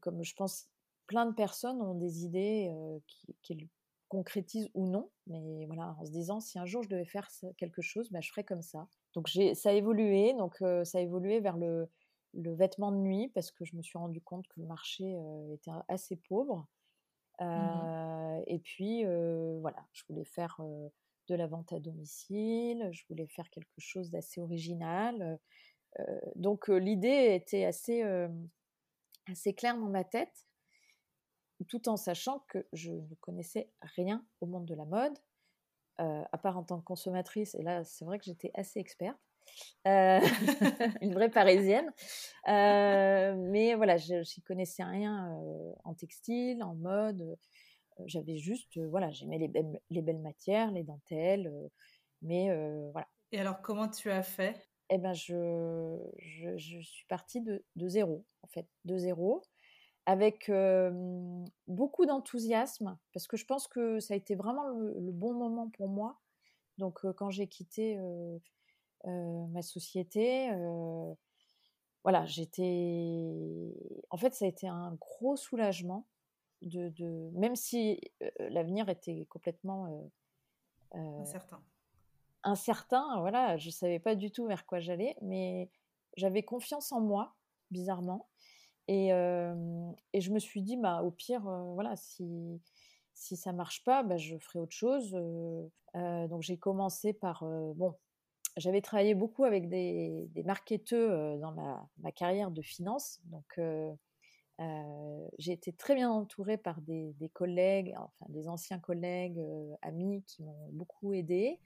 comme 0.00 0.22
je 0.22 0.34
pense, 0.34 0.68
plein 1.06 1.26
de 1.26 1.34
personnes 1.34 1.80
ont 1.80 1.94
des 1.94 2.24
idées 2.24 2.72
qui, 3.42 3.68
concrétisent 4.08 4.70
ou 4.74 4.86
non, 4.86 5.10
mais 5.26 5.66
voilà, 5.66 5.96
en 5.98 6.04
se 6.04 6.12
disant 6.12 6.38
si 6.38 6.60
un 6.60 6.64
jour 6.64 6.84
je 6.84 6.88
devais 6.88 7.04
faire 7.04 7.28
quelque 7.56 7.82
chose, 7.82 8.08
bah, 8.12 8.20
je 8.20 8.30
ferais 8.30 8.44
comme 8.44 8.62
ça. 8.62 8.86
Donc 9.14 9.28
ça 9.28 9.70
a 9.70 9.72
évolué, 9.72 10.32
donc 10.34 10.56
ça 10.84 10.98
a 10.98 11.00
évolué 11.00 11.40
vers 11.40 11.56
le, 11.56 11.88
le, 12.34 12.54
vêtement 12.54 12.92
de 12.92 12.98
nuit 12.98 13.28
parce 13.28 13.50
que 13.50 13.64
je 13.64 13.76
me 13.76 13.82
suis 13.82 13.98
rendu 13.98 14.20
compte 14.20 14.46
que 14.48 14.60
le 14.60 14.66
marché 14.66 15.16
était 15.52 15.70
assez 15.88 16.16
pauvre. 16.16 16.66
Mmh 17.40 18.06
et 18.46 18.58
puis, 18.58 19.04
voilà, 19.60 19.86
je 19.92 20.02
voulais 20.08 20.24
faire 20.24 20.60
de 21.28 21.34
la 21.34 21.46
vente 21.46 21.72
à 21.72 21.80
domicile, 21.80 22.88
je 22.92 23.04
voulais 23.08 23.26
faire 23.26 23.48
quelque 23.50 23.78
chose 23.78 24.10
d'assez 24.10 24.40
original. 24.40 25.38
donc, 26.34 26.68
l'idée 26.68 27.34
était 27.34 27.64
assez, 27.64 28.02
assez 29.26 29.54
claire 29.54 29.76
dans 29.78 29.88
ma 29.88 30.04
tête, 30.04 30.46
tout 31.68 31.88
en 31.88 31.96
sachant 31.96 32.40
que 32.48 32.66
je 32.72 32.92
ne 32.92 33.14
connaissais 33.20 33.70
rien 33.80 34.24
au 34.40 34.46
monde 34.46 34.66
de 34.66 34.74
la 34.74 34.84
mode, 34.84 35.18
à 35.98 36.38
part 36.38 36.58
en 36.58 36.64
tant 36.64 36.78
que 36.78 36.84
consommatrice. 36.84 37.54
Et 37.54 37.62
là, 37.62 37.84
c'est 37.84 38.04
vrai 38.04 38.18
que 38.18 38.24
j'étais 38.26 38.50
assez 38.54 38.78
experte. 38.78 39.18
Euh, 39.86 40.20
une 41.02 41.14
vraie 41.14 41.30
parisienne. 41.30 41.92
Euh, 42.48 43.34
mais 43.36 43.74
voilà, 43.74 43.96
je 43.96 44.14
n'y 44.14 44.42
connaissais 44.42 44.84
rien 44.84 45.32
euh, 45.32 45.72
en 45.84 45.94
textile, 45.94 46.62
en 46.62 46.74
mode. 46.74 47.36
J'avais 48.04 48.36
juste, 48.36 48.78
voilà, 48.90 49.10
j'aimais 49.10 49.38
les 49.38 49.48
belles, 49.48 49.80
les 49.88 50.02
belles 50.02 50.20
matières, 50.20 50.70
les 50.70 50.82
dentelles, 50.82 51.50
mais 52.20 52.50
voilà. 52.92 53.08
Et 53.32 53.40
alors, 53.40 53.62
comment 53.62 53.88
tu 53.88 54.10
as 54.10 54.22
fait? 54.22 54.68
Eh 54.90 54.98
ben, 54.98 55.14
je, 55.14 55.98
je, 56.18 56.78
suis 56.80 57.06
partie 57.08 57.40
de, 57.40 57.64
de, 57.74 57.88
zéro, 57.88 58.26
en 58.42 58.48
fait, 58.48 58.66
de 58.84 58.98
zéro, 58.98 59.40
avec 60.04 60.52
beaucoup 61.66 62.04
d'enthousiasme, 62.04 62.98
parce 63.14 63.26
que 63.26 63.38
je 63.38 63.46
pense 63.46 63.66
que 63.66 63.98
ça 63.98 64.12
a 64.12 64.16
été 64.18 64.34
vraiment 64.34 64.68
le, 64.68 64.92
le 65.00 65.12
bon 65.12 65.32
moment 65.32 65.70
pour 65.70 65.88
moi. 65.88 66.20
Donc, 66.76 67.00
quand 67.14 67.30
j'ai 67.30 67.46
quitté 67.46 67.98
ma 69.06 69.62
société. 69.62 70.50
Euh, 70.50 71.14
voilà, 72.02 72.24
j'étais. 72.26 73.72
En 74.10 74.16
fait, 74.16 74.34
ça 74.34 74.44
a 74.44 74.48
été 74.48 74.68
un 74.68 74.96
gros 75.00 75.36
soulagement 75.36 76.06
de, 76.62 76.88
de... 76.90 77.30
même 77.34 77.56
si 77.56 78.00
euh, 78.22 78.30
l'avenir 78.50 78.88
était 78.88 79.26
complètement 79.26 80.10
incertain. 80.92 81.62
Incertain, 82.42 83.20
voilà, 83.20 83.56
je 83.56 83.70
savais 83.70 83.98
pas 83.98 84.14
du 84.14 84.30
tout 84.30 84.46
vers 84.46 84.66
quoi 84.66 84.78
j'allais, 84.78 85.16
mais 85.20 85.68
j'avais 86.16 86.42
confiance 86.44 86.92
en 86.92 87.00
moi, 87.00 87.34
bizarrement, 87.70 88.28
et, 88.86 89.08
et 89.08 90.20
je 90.20 90.30
me 90.30 90.38
suis 90.38 90.62
dit, 90.62 90.76
bah, 90.76 91.02
au 91.02 91.10
pire, 91.10 91.42
voilà, 91.74 91.96
si 91.96 92.62
si 93.14 93.36
ça 93.36 93.52
marche 93.52 93.82
pas, 93.82 94.04
bah, 94.04 94.16
je 94.16 94.38
ferai 94.38 94.60
autre 94.60 94.76
chose. 94.76 95.10
donc 95.94 96.42
j'ai 96.42 96.56
commencé 96.56 97.12
par 97.12 97.44
bon, 97.44 97.96
j'avais 98.56 98.80
travaillé 98.80 99.14
beaucoup 99.14 99.44
avec 99.44 99.68
des, 99.68 100.28
des 100.34 100.42
marketeurs 100.42 101.38
dans 101.38 101.52
ma, 101.52 102.12
carrière 102.12 102.50
de 102.50 102.62
finance. 102.62 103.20
Donc, 103.24 103.60
j'ai 105.38 105.52
été 105.52 105.72
très 105.72 105.94
bien 105.94 106.10
entourée 106.10 106.56
par 106.56 106.80
des, 106.80 107.14
collègues, 107.34 107.94
enfin 107.96 108.26
des 108.30 108.48
anciens 108.48 108.78
collègues, 108.78 109.40
amis 109.82 110.22
qui 110.26 110.42
m'ont 110.42 110.68
beaucoup 110.72 111.12
aidé. 111.12 111.60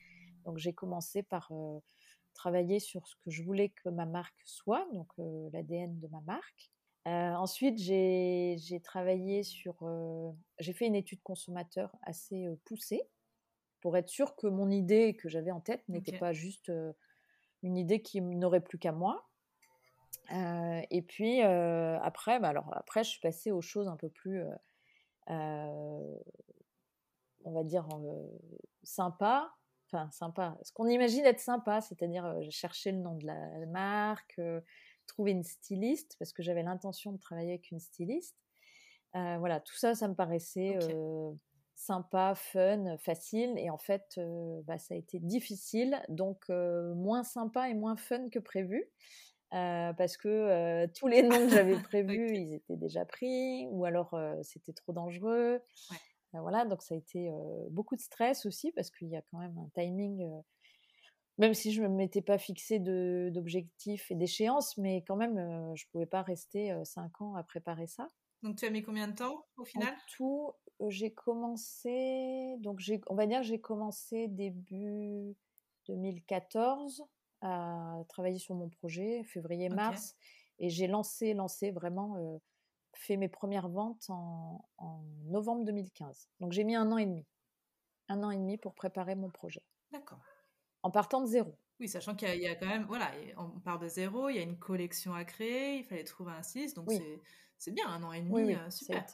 Donc, 0.44 0.58
j'ai 0.58 0.72
commencé 0.72 1.22
par 1.22 1.52
travailler 2.34 2.80
sur 2.80 3.06
ce 3.06 3.14
que 3.16 3.30
je 3.30 3.42
voulais 3.42 3.68
que 3.68 3.88
ma 3.88 4.06
marque 4.06 4.40
soit, 4.44 4.86
donc 4.92 5.08
l'ADN 5.52 5.98
de 6.00 6.08
ma 6.08 6.20
marque. 6.22 6.72
ensuite, 7.06 7.78
j'ai 7.78 8.80
travaillé 8.82 9.44
sur. 9.44 9.76
j'ai 10.58 10.72
fait 10.72 10.86
une 10.86 10.96
étude 10.96 11.22
consommateur 11.22 11.94
assez 12.02 12.48
poussée 12.64 13.02
pour 13.80 13.96
être 13.96 14.08
sûr 14.08 14.36
que 14.36 14.46
mon 14.46 14.70
idée 14.70 15.14
que 15.14 15.28
j'avais 15.28 15.50
en 15.50 15.60
tête 15.60 15.88
n'était 15.88 16.18
pas 16.18 16.32
juste 16.32 16.70
une 17.62 17.76
idée 17.76 18.02
qui 18.02 18.20
n'aurait 18.20 18.60
plus 18.60 18.78
qu'à 18.78 18.92
moi. 18.92 19.28
et 20.30 21.02
puis 21.02 21.42
après, 21.42 22.40
bah 22.40 22.48
alors 22.48 22.72
après, 22.76 23.04
je 23.04 23.10
suis 23.10 23.20
passée 23.20 23.50
aux 23.50 23.62
choses 23.62 23.88
un 23.88 23.96
peu 23.96 24.08
plus, 24.08 24.42
on 25.28 26.22
va 27.44 27.64
dire, 27.64 27.88
sympa. 28.82 29.54
Enfin, 29.86 30.08
sympa. 30.12 30.56
Ce 30.62 30.72
qu'on 30.72 30.86
imagine 30.86 31.24
être 31.24 31.40
sympa, 31.40 31.80
c'est-à-dire 31.80 32.36
chercher 32.50 32.92
le 32.92 32.98
nom 32.98 33.16
de 33.16 33.26
la 33.26 33.66
marque, 33.66 34.40
trouver 35.06 35.32
une 35.32 35.42
styliste, 35.42 36.14
parce 36.18 36.32
que 36.32 36.42
j'avais 36.42 36.62
l'intention 36.62 37.10
de 37.12 37.18
travailler 37.18 37.50
avec 37.50 37.72
une 37.72 37.80
styliste. 37.80 38.36
voilà, 39.14 39.58
tout 39.60 39.74
ça, 39.74 39.94
ça 39.94 40.06
me 40.06 40.14
paraissait 40.14 40.78
sympa, 41.80 42.34
fun, 42.34 42.98
facile. 42.98 43.54
Et 43.56 43.70
en 43.70 43.78
fait, 43.78 44.14
euh, 44.18 44.60
bah, 44.64 44.78
ça 44.78 44.94
a 44.94 44.96
été 44.96 45.18
difficile, 45.18 46.00
donc 46.08 46.44
euh, 46.50 46.94
moins 46.94 47.22
sympa 47.22 47.70
et 47.70 47.74
moins 47.74 47.96
fun 47.96 48.28
que 48.28 48.38
prévu. 48.38 48.84
Euh, 49.52 49.92
parce 49.94 50.16
que 50.16 50.86
tous 50.98 51.08
les 51.08 51.22
noms 51.22 51.38
que 51.38 51.48
j'avais 51.48 51.78
prévus, 51.82 52.36
ils 52.36 52.54
étaient 52.54 52.76
déjà 52.76 53.04
pris, 53.04 53.66
ou 53.70 53.84
alors 53.84 54.14
c'était 54.42 54.72
trop 54.72 54.92
dangereux. 54.92 55.60
voilà, 56.32 56.64
donc 56.66 56.82
ça 56.82 56.94
a 56.94 56.98
été 56.98 57.32
beaucoup 57.70 57.96
de 57.96 58.00
stress 58.00 58.46
aussi, 58.46 58.70
parce 58.72 58.90
qu'il 58.90 59.08
y 59.08 59.16
a 59.16 59.22
quand 59.30 59.38
même 59.38 59.58
un 59.58 59.68
timing, 59.74 60.24
même 61.38 61.54
si 61.54 61.72
je 61.72 61.82
ne 61.82 61.88
m'étais 61.88 62.22
pas 62.22 62.38
fixé 62.38 62.78
d'objectifs 62.78 64.08
et 64.12 64.14
d'échéances, 64.14 64.76
mais 64.76 65.02
quand 65.04 65.16
même, 65.16 65.34
je 65.74 65.84
ne 65.84 65.90
pouvais 65.90 66.06
pas 66.06 66.22
rester 66.22 66.72
cinq 66.84 67.20
ans 67.20 67.34
à 67.34 67.42
préparer 67.42 67.88
ça. 67.88 68.06
Donc 68.42 68.56
tu 68.56 68.64
as 68.66 68.70
mis 68.70 68.82
combien 68.82 69.08
de 69.08 69.16
temps 69.16 69.44
au 69.56 69.64
final? 69.64 69.94
tout, 70.16 70.52
j'ai 70.88 71.12
commencé, 71.12 72.56
donc 72.60 72.80
on 73.08 73.14
va 73.14 73.26
dire 73.26 73.42
j'ai 73.42 73.60
commencé 73.60 74.28
début 74.28 75.36
2014 75.86 77.04
à 77.42 78.02
travailler 78.08 78.38
sur 78.38 78.54
mon 78.54 78.68
projet, 78.68 79.22
février-mars, 79.24 80.16
et 80.58 80.70
j'ai 80.70 80.86
lancé, 80.86 81.34
lancé 81.34 81.70
vraiment, 81.70 82.40
fait 82.94 83.16
mes 83.16 83.28
premières 83.28 83.68
ventes 83.68 84.08
en, 84.08 84.64
novembre 85.24 85.64
2015. 85.64 86.28
Donc 86.40 86.52
j'ai 86.52 86.64
mis 86.64 86.74
un 86.74 86.90
an 86.92 86.98
et 86.98 87.06
demi, 87.06 87.26
un 88.08 88.22
an 88.22 88.30
et 88.30 88.36
demi 88.36 88.58
pour 88.58 88.74
préparer 88.74 89.14
mon 89.14 89.30
projet. 89.30 89.62
D'accord. 89.92 90.20
En 90.82 90.90
partant 90.90 91.20
de 91.20 91.26
zéro. 91.26 91.54
Oui, 91.78 91.88
sachant 91.88 92.14
qu'il 92.14 92.40
y, 92.40 92.46
a 92.46 92.54
quand 92.56 92.66
même, 92.66 92.84
voilà, 92.84 93.10
on 93.38 93.58
part 93.60 93.78
de 93.78 93.88
zéro, 93.88 94.28
il 94.28 94.36
y 94.36 94.38
a 94.38 94.42
une 94.42 94.58
collection 94.58 95.14
à 95.14 95.24
créer, 95.24 95.78
il 95.78 95.84
fallait 95.84 96.04
trouver 96.04 96.32
un 96.32 96.42
6, 96.42 96.74
donc 96.74 96.90
c'est 97.56 97.72
bien, 97.72 97.88
un 97.88 98.02
an 98.02 98.12
et 98.12 98.20
demi, 98.20 98.54
super. 98.70 99.06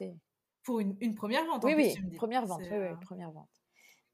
Pour 0.66 0.80
une, 0.80 1.14
première 1.14 1.46
vente, 1.46 1.62
oui, 1.62 1.74
oui, 1.76 1.94
première 2.16 2.44
vente, 2.44 2.60
oui, 2.60 2.76
oui, 2.76 2.88
première 3.00 3.30
vente. 3.30 3.48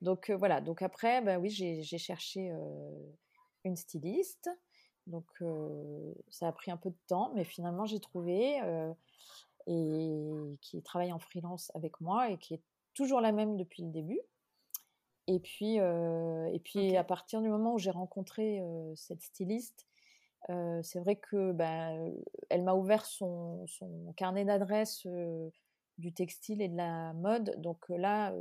Donc 0.02 0.30
voilà, 0.30 0.60
donc 0.60 0.82
après, 0.82 1.22
ben 1.22 1.40
oui, 1.40 1.48
j'ai 1.48 1.98
cherché 1.98 2.52
une 3.64 3.74
styliste. 3.74 4.50
Donc 5.06 5.26
ça 6.28 6.48
a 6.48 6.52
pris 6.52 6.70
un 6.70 6.76
peu 6.76 6.90
de 6.90 6.98
temps, 7.08 7.32
mais 7.34 7.44
finalement 7.44 7.86
j'ai 7.86 8.00
trouvé 8.00 8.60
et 9.66 10.58
qui 10.60 10.82
travaille 10.82 11.12
en 11.12 11.18
freelance 11.18 11.72
avec 11.74 12.00
moi 12.00 12.30
et 12.30 12.36
qui 12.36 12.54
est 12.54 12.62
toujours 12.94 13.22
la 13.22 13.32
même 13.32 13.56
depuis 13.56 13.82
le 13.82 13.90
début. 13.90 14.20
Et 15.28 15.40
puis, 15.40 15.76
et 15.76 16.60
puis 16.62 16.96
à 16.96 17.04
partir 17.04 17.40
du 17.40 17.48
moment 17.48 17.72
où 17.72 17.78
j'ai 17.78 17.90
rencontré 17.90 18.62
cette 18.94 19.22
styliste, 19.22 19.86
c'est 20.48 21.00
vrai 21.00 21.16
que 21.16 21.52
bah, 21.52 21.92
elle 22.50 22.62
m'a 22.62 22.74
ouvert 22.74 23.06
son, 23.06 23.66
son 23.66 24.12
carnet 24.16 24.44
d'adresses 24.44 25.06
du 26.02 26.12
textile 26.12 26.60
et 26.60 26.68
de 26.68 26.76
la 26.76 27.12
mode. 27.14 27.54
Donc 27.58 27.88
là, 27.88 28.34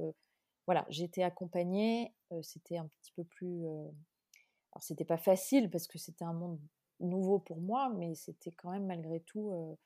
voilà, 0.66 0.86
j'ai 0.90 1.06
été 1.06 1.24
accompagnée. 1.24 2.14
c'était 2.42 2.78
un 2.78 2.88
petit 2.88 3.14
peu 3.14 3.24
plus. 3.24 3.66
alors, 3.66 4.82
c'était 4.82 5.06
pas 5.06 5.18
facile 5.18 5.70
parce 5.70 5.88
que 5.88 5.98
c'était 5.98 6.26
un 6.26 6.34
monde 6.34 6.60
nouveau 7.00 7.40
pour 7.40 7.62
moi, 7.62 7.90
mais 7.96 8.16
c'était 8.16 8.52
quand 8.52 8.72
même 8.72 8.88
malgré 8.88 9.22
tout. 9.22 9.78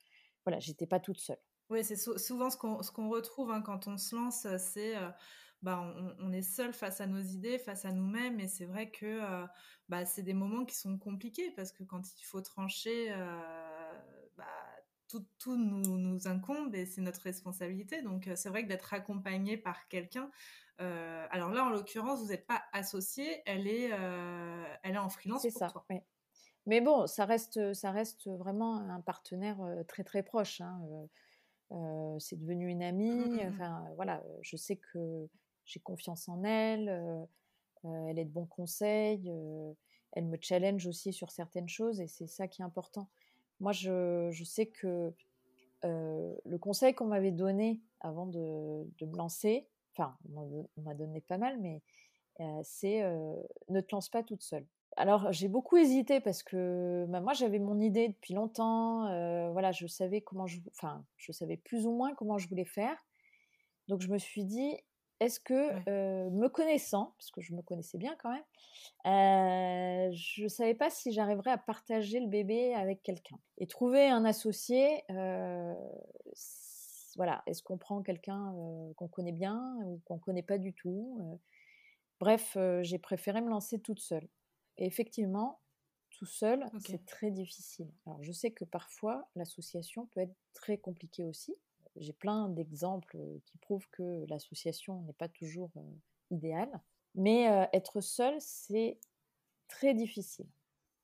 voilà, 0.44 0.58
j'étais 0.58 0.86
pas 0.86 1.00
toute 1.00 1.18
seule. 1.18 1.40
Oui, 1.68 1.84
c'est 1.84 1.96
souvent 1.96 2.50
ce 2.50 2.56
qu'on 2.56 3.08
retrouve 3.08 3.50
hein, 3.50 3.60
quand 3.60 3.88
on 3.88 3.98
se 3.98 4.16
lance, 4.16 4.46
c'est 4.58 4.94
bah, 5.62 5.94
on, 6.20 6.32
est 6.32 6.42
seul 6.42 6.72
face 6.72 7.00
à 7.00 7.06
nos 7.06 7.20
idées, 7.20 7.58
face 7.58 7.84
à 7.84 7.92
nous-mêmes, 7.92 8.38
et 8.40 8.46
c'est 8.46 8.66
vrai 8.66 8.90
que 8.90 9.20
bah, 9.88 10.04
c'est 10.04 10.22
des 10.22 10.34
moments 10.34 10.64
qui 10.64 10.76
sont 10.76 10.98
compliqués 10.98 11.50
parce 11.52 11.72
que 11.72 11.82
quand 11.82 12.02
il 12.20 12.24
faut 12.24 12.40
trancher, 12.40 13.12
tout, 15.08 15.24
tout 15.38 15.56
nous, 15.56 15.98
nous, 15.98 16.28
incombe 16.28 16.74
et 16.74 16.86
c'est 16.86 17.00
notre 17.00 17.20
responsabilité. 17.22 18.02
Donc 18.02 18.28
c'est 18.34 18.48
vrai 18.48 18.64
que 18.64 18.68
d'être 18.68 18.94
accompagné 18.94 19.56
par 19.56 19.88
quelqu'un, 19.88 20.30
alors 20.78 21.50
là 21.50 21.64
en 21.64 21.70
l'occurrence 21.70 22.20
vous 22.20 22.28
n'êtes 22.28 22.46
pas 22.46 22.62
associé, 22.72 23.42
elle 23.46 23.66
est, 23.66 23.90
elle 24.82 24.94
est 24.94 24.98
en 24.98 25.08
freelance 25.08 25.42
pour 25.42 25.52
ça, 25.52 25.68
toi. 25.68 25.86
Mais 26.66 26.80
bon, 26.80 27.06
ça 27.06 27.24
reste, 27.24 27.72
ça 27.74 27.92
reste 27.92 28.28
vraiment 28.28 28.76
un 28.76 29.00
partenaire 29.00 29.58
très 29.86 30.02
très 30.02 30.22
proche. 30.22 30.60
Hein, 30.60 30.80
c'est 32.18 32.38
devenu 32.38 32.68
une 32.68 32.82
amie. 32.82 33.10
Mmh, 33.10 33.28
mmh, 33.28 33.36
mmh. 33.36 33.48
Enfin, 33.48 33.84
voilà, 33.94 34.22
je 34.42 34.56
sais 34.56 34.76
que 34.76 35.28
j'ai 35.64 35.80
confiance 35.80 36.28
en 36.28 36.42
elle. 36.44 36.88
elle 37.84 38.18
est 38.18 38.24
de 38.24 38.30
bons 38.30 38.46
conseils. 38.46 39.30
elle 40.12 40.26
me 40.26 40.38
challenge 40.40 40.86
aussi 40.86 41.12
sur 41.12 41.30
certaines 41.30 41.68
choses 41.68 42.00
et 42.00 42.08
c'est 42.08 42.26
ça 42.26 42.48
qui 42.48 42.62
est 42.62 42.64
important. 42.64 43.08
Moi, 43.60 43.72
je, 43.72 44.42
sais 44.44 44.66
que 44.66 45.12
le 45.82 46.56
conseil 46.58 46.94
qu'on 46.94 47.06
m'avait 47.06 47.32
donné 47.32 47.80
avant 48.00 48.26
de, 48.26 48.86
me 49.00 49.16
lancer, 49.16 49.66
enfin, 49.94 50.16
on 50.34 50.82
m'a 50.82 50.94
donné 50.94 51.20
pas 51.20 51.38
mal, 51.38 51.58
mais 51.60 51.82
c'est 52.62 53.02
ne 53.68 53.80
te 53.80 53.94
lance 53.94 54.08
pas 54.08 54.22
toute 54.22 54.42
seule 54.42 54.66
alors 54.96 55.30
j'ai 55.30 55.48
beaucoup 55.48 55.76
hésité 55.76 56.20
parce 56.20 56.42
que 56.42 57.04
bah, 57.08 57.20
moi 57.20 57.34
j'avais 57.34 57.58
mon 57.58 57.78
idée 57.80 58.08
depuis 58.08 58.34
longtemps. 58.34 59.02
voilà, 59.52 59.70
je 59.72 59.86
savais 59.86 60.22
comment 60.22 60.46
je, 60.46 60.58
enfin, 60.70 61.04
je 61.18 61.32
savais 61.32 61.58
plus 61.58 61.86
ou 61.86 61.92
moins 61.92 62.14
comment 62.14 62.38
je 62.38 62.48
voulais 62.48 62.64
faire. 62.64 62.96
Donc 63.88 64.00
je 64.00 64.08
me 64.08 64.18
suis 64.18 64.44
dit, 64.44 64.76
est-ce 65.20 65.40
que 65.40 66.30
me 66.30 66.48
connaissant, 66.48 67.14
parce 67.18 67.30
que 67.30 67.40
je 67.40 67.54
me 67.54 67.62
connaissais 67.62 67.98
bien 67.98 68.16
quand 68.22 68.30
même, 68.30 68.44
je 70.12 70.42
ne 70.42 70.48
savais 70.48 70.74
pas 70.74 70.90
si 70.90 71.12
j'arriverais 71.12 71.50
à 71.50 71.58
partager 71.58 72.20
le 72.20 72.26
bébé 72.26 72.74
avec 72.74 73.02
quelqu'un 73.02 73.38
et 73.58 73.66
trouver 73.66 74.08
un 74.08 74.24
associé. 74.24 75.02
voilà, 77.16 77.42
est-ce 77.46 77.62
qu'on 77.62 77.78
prend 77.78 78.02
quelqu'un 78.02 78.52
qu'on 78.96 79.08
connaît 79.08 79.32
bien 79.32 79.78
ou 79.84 80.00
qu'on 80.04 80.18
connaît 80.18 80.42
pas 80.42 80.58
du 80.58 80.74
tout 80.74 81.40
Bref, 82.20 82.56
j'ai 82.82 82.98
préféré 82.98 83.40
me 83.40 83.50
lancer 83.50 83.78
toute 83.78 84.00
seule. 84.00 84.28
Et 84.78 84.86
effectivement, 84.86 85.60
tout 86.10 86.26
seul, 86.26 86.64
c'est 86.80 87.04
très 87.04 87.30
difficile. 87.30 87.90
Alors, 88.06 88.22
je 88.22 88.32
sais 88.32 88.50
que 88.50 88.64
parfois, 88.64 89.28
l'association 89.34 90.06
peut 90.06 90.20
être 90.20 90.34
très 90.54 90.78
compliquée 90.78 91.24
aussi. 91.24 91.54
J'ai 91.98 92.12
plein 92.12 92.48
d'exemples 92.48 93.18
qui 93.44 93.58
prouvent 93.58 93.88
que 93.90 94.24
l'association 94.28 95.02
n'est 95.02 95.12
pas 95.12 95.28
toujours 95.28 95.70
idéale. 96.30 96.80
Mais 97.14 97.44
être 97.72 98.00
seul, 98.00 98.34
c'est 98.40 98.98
très 99.68 99.94
difficile. 99.94 100.46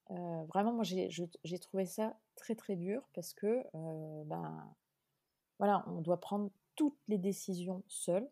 vraiment, 0.08 0.72
moi, 0.72 0.84
j'ai 0.84 1.58
trouvé 1.58 1.86
ça 1.86 2.18
très, 2.36 2.54
très 2.54 2.76
dur 2.76 3.08
parce 3.14 3.32
que, 3.32 3.64
ben, 4.24 4.74
voilà, 5.58 5.84
on 5.88 6.00
doit 6.00 6.20
prendre 6.20 6.50
toutes 6.76 6.98
les 7.08 7.18
décisions 7.18 7.82
seul. 7.88 8.28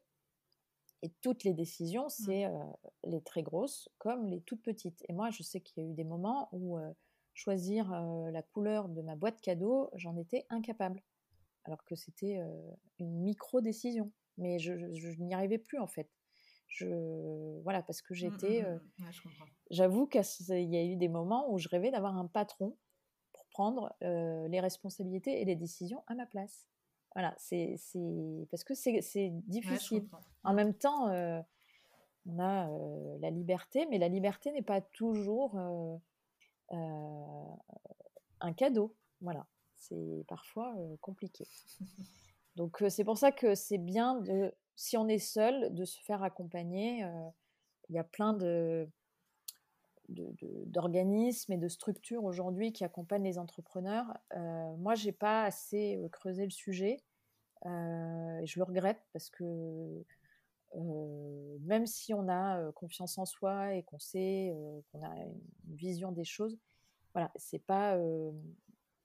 Et 1.02 1.08
toutes 1.22 1.44
les 1.44 1.54
décisions, 1.54 2.06
mmh. 2.06 2.11
c'est 2.11 2.46
les 3.04 3.22
très 3.22 3.42
grosses 3.42 3.88
comme 3.98 4.26
les 4.26 4.42
toutes 4.42 4.62
petites. 4.62 5.02
Et 5.08 5.14
moi, 5.14 5.30
je 5.30 5.42
sais 5.42 5.61
qu'il 5.61 5.82
y 5.82 5.87
a 5.87 5.88
eu 5.88 5.94
des 5.94 6.04
moments 6.04 6.50
où 6.52 6.78
choisir 7.32 7.90
la 8.30 8.42
couleur 8.42 8.88
de 8.88 9.00
ma 9.00 9.16
boîte 9.16 9.40
cadeau, 9.40 9.88
j'en 9.94 10.16
étais 10.16 10.44
incapable. 10.50 11.02
Alors 11.64 11.84
que 11.84 11.94
c'était 11.94 12.40
une 12.98 13.20
micro-décision. 13.22 14.12
Mais 14.38 14.58
je, 14.58 14.72
n'y 15.18 15.34
arrivais 15.34 15.58
plus, 15.58 15.78
en 15.78 15.86
fait. 15.86 16.08
Je, 16.68 17.60
voilà, 17.62 17.82
parce 17.82 18.00
que 18.00 18.14
mmh, 18.14 18.16
j'étais. 18.16 18.62
Mmh, 18.62 19.10
j'avoue 19.70 20.06
qu'il 20.06 20.22
y 20.48 20.76
a 20.76 20.84
eu 20.84 20.96
des 20.96 21.08
moments 21.08 21.52
où 21.52 21.58
je 21.58 21.68
rêvais 21.68 21.90
d'avoir 21.90 22.16
un 22.16 22.26
patron 22.26 22.76
pour 23.32 23.46
prendre 23.46 23.94
les 24.00 24.60
responsabilités 24.60 25.40
et 25.40 25.44
les 25.44 25.56
décisions 25.56 26.02
à 26.06 26.14
ma 26.14 26.26
place. 26.26 26.66
Voilà, 27.14 27.34
c'est 27.38 27.76
parce 28.50 28.64
que 28.64 28.74
c'est 28.74 29.30
difficile. 29.46 30.08
en 30.44 30.54
même 30.54 30.74
temps, 30.74 31.08
on 32.26 32.38
a 32.38 32.68
la 33.20 33.30
liberté, 33.30 33.86
mais 33.90 33.98
la 33.98 34.08
liberté 34.08 34.52
n'est 34.52 34.62
pas 34.62 34.80
toujours 34.80 35.58
un 38.40 38.52
cadeau. 38.56 38.96
Voilà, 39.20 39.46
c'est 39.80 40.24
parfois 40.28 40.74
compliqué. 41.00 41.46
Donc 42.56 42.82
c'est 42.88 43.04
pour 43.04 43.18
ça 43.18 43.32
que 43.32 43.54
c'est 43.54 43.78
bien 43.78 44.16
de, 44.16 44.52
si 44.76 44.96
on 44.96 45.08
est 45.08 45.18
seul, 45.18 45.74
de 45.74 45.84
se 45.84 46.00
faire 46.02 46.22
accompagner. 46.22 47.04
Il 47.88 47.94
y 47.94 47.98
a 47.98 48.04
plein 48.04 48.32
de 48.32 48.88
d'organismes 50.66 51.52
et 51.52 51.56
de 51.56 51.68
structures 51.68 52.24
aujourd'hui 52.24 52.72
qui 52.72 52.84
accompagnent 52.84 53.24
les 53.24 53.38
entrepreneurs. 53.38 54.06
Euh, 54.36 54.76
moi, 54.76 54.94
j'ai 54.94 55.12
pas 55.12 55.44
assez 55.44 56.00
creusé 56.10 56.44
le 56.44 56.50
sujet. 56.50 56.96
Et 57.64 58.46
je 58.46 58.58
le 58.58 58.64
regrette 58.64 59.00
parce 59.12 59.28
que 59.28 60.02
même 61.60 61.86
si 61.86 62.14
on 62.14 62.26
a 62.28 62.72
confiance 62.72 63.18
en 63.18 63.26
soi 63.26 63.74
et 63.74 63.82
qu'on 63.82 63.98
sait 63.98 64.54
qu'on 64.90 65.02
a 65.04 65.14
une 65.16 65.76
vision 65.76 66.10
des 66.10 66.24
choses, 66.24 66.58
voilà, 67.12 67.30
c'est 67.36 67.58
pas 67.58 67.98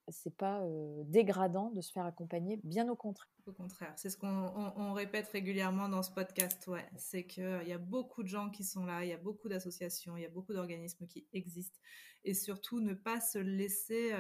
c'est 0.09 0.35
pas 0.35 0.61
dégradant 1.05 1.71
de 1.71 1.81
se 1.81 1.91
faire 1.91 2.05
accompagner, 2.05 2.59
bien 2.63 2.89
au 2.89 2.95
contraire. 2.95 3.29
Au 3.45 3.51
contraire, 3.51 3.93
c'est 3.95 4.09
ce 4.09 4.17
qu'on 4.17 4.93
répète 4.93 5.27
régulièrement 5.27 5.89
dans 5.89 6.03
ce 6.03 6.11
podcast, 6.11 6.67
ouais. 6.67 6.85
C'est 6.97 7.25
qu'il 7.25 7.67
y 7.67 7.73
a 7.73 7.77
beaucoup 7.77 8.23
de 8.23 8.27
gens 8.27 8.49
qui 8.49 8.63
sont 8.63 8.85
là, 8.85 9.03
il 9.03 9.09
y 9.09 9.13
a 9.13 9.17
beaucoup 9.17 9.49
d'associations, 9.49 10.17
il 10.17 10.23
y 10.23 10.25
a 10.25 10.29
beaucoup 10.29 10.53
d'organismes 10.53 11.05
qui 11.07 11.27
existent. 11.33 11.79
Et 12.23 12.33
surtout, 12.33 12.79
ne 12.79 12.93
pas 12.93 13.21
se 13.21 13.37
laisser 13.37 14.13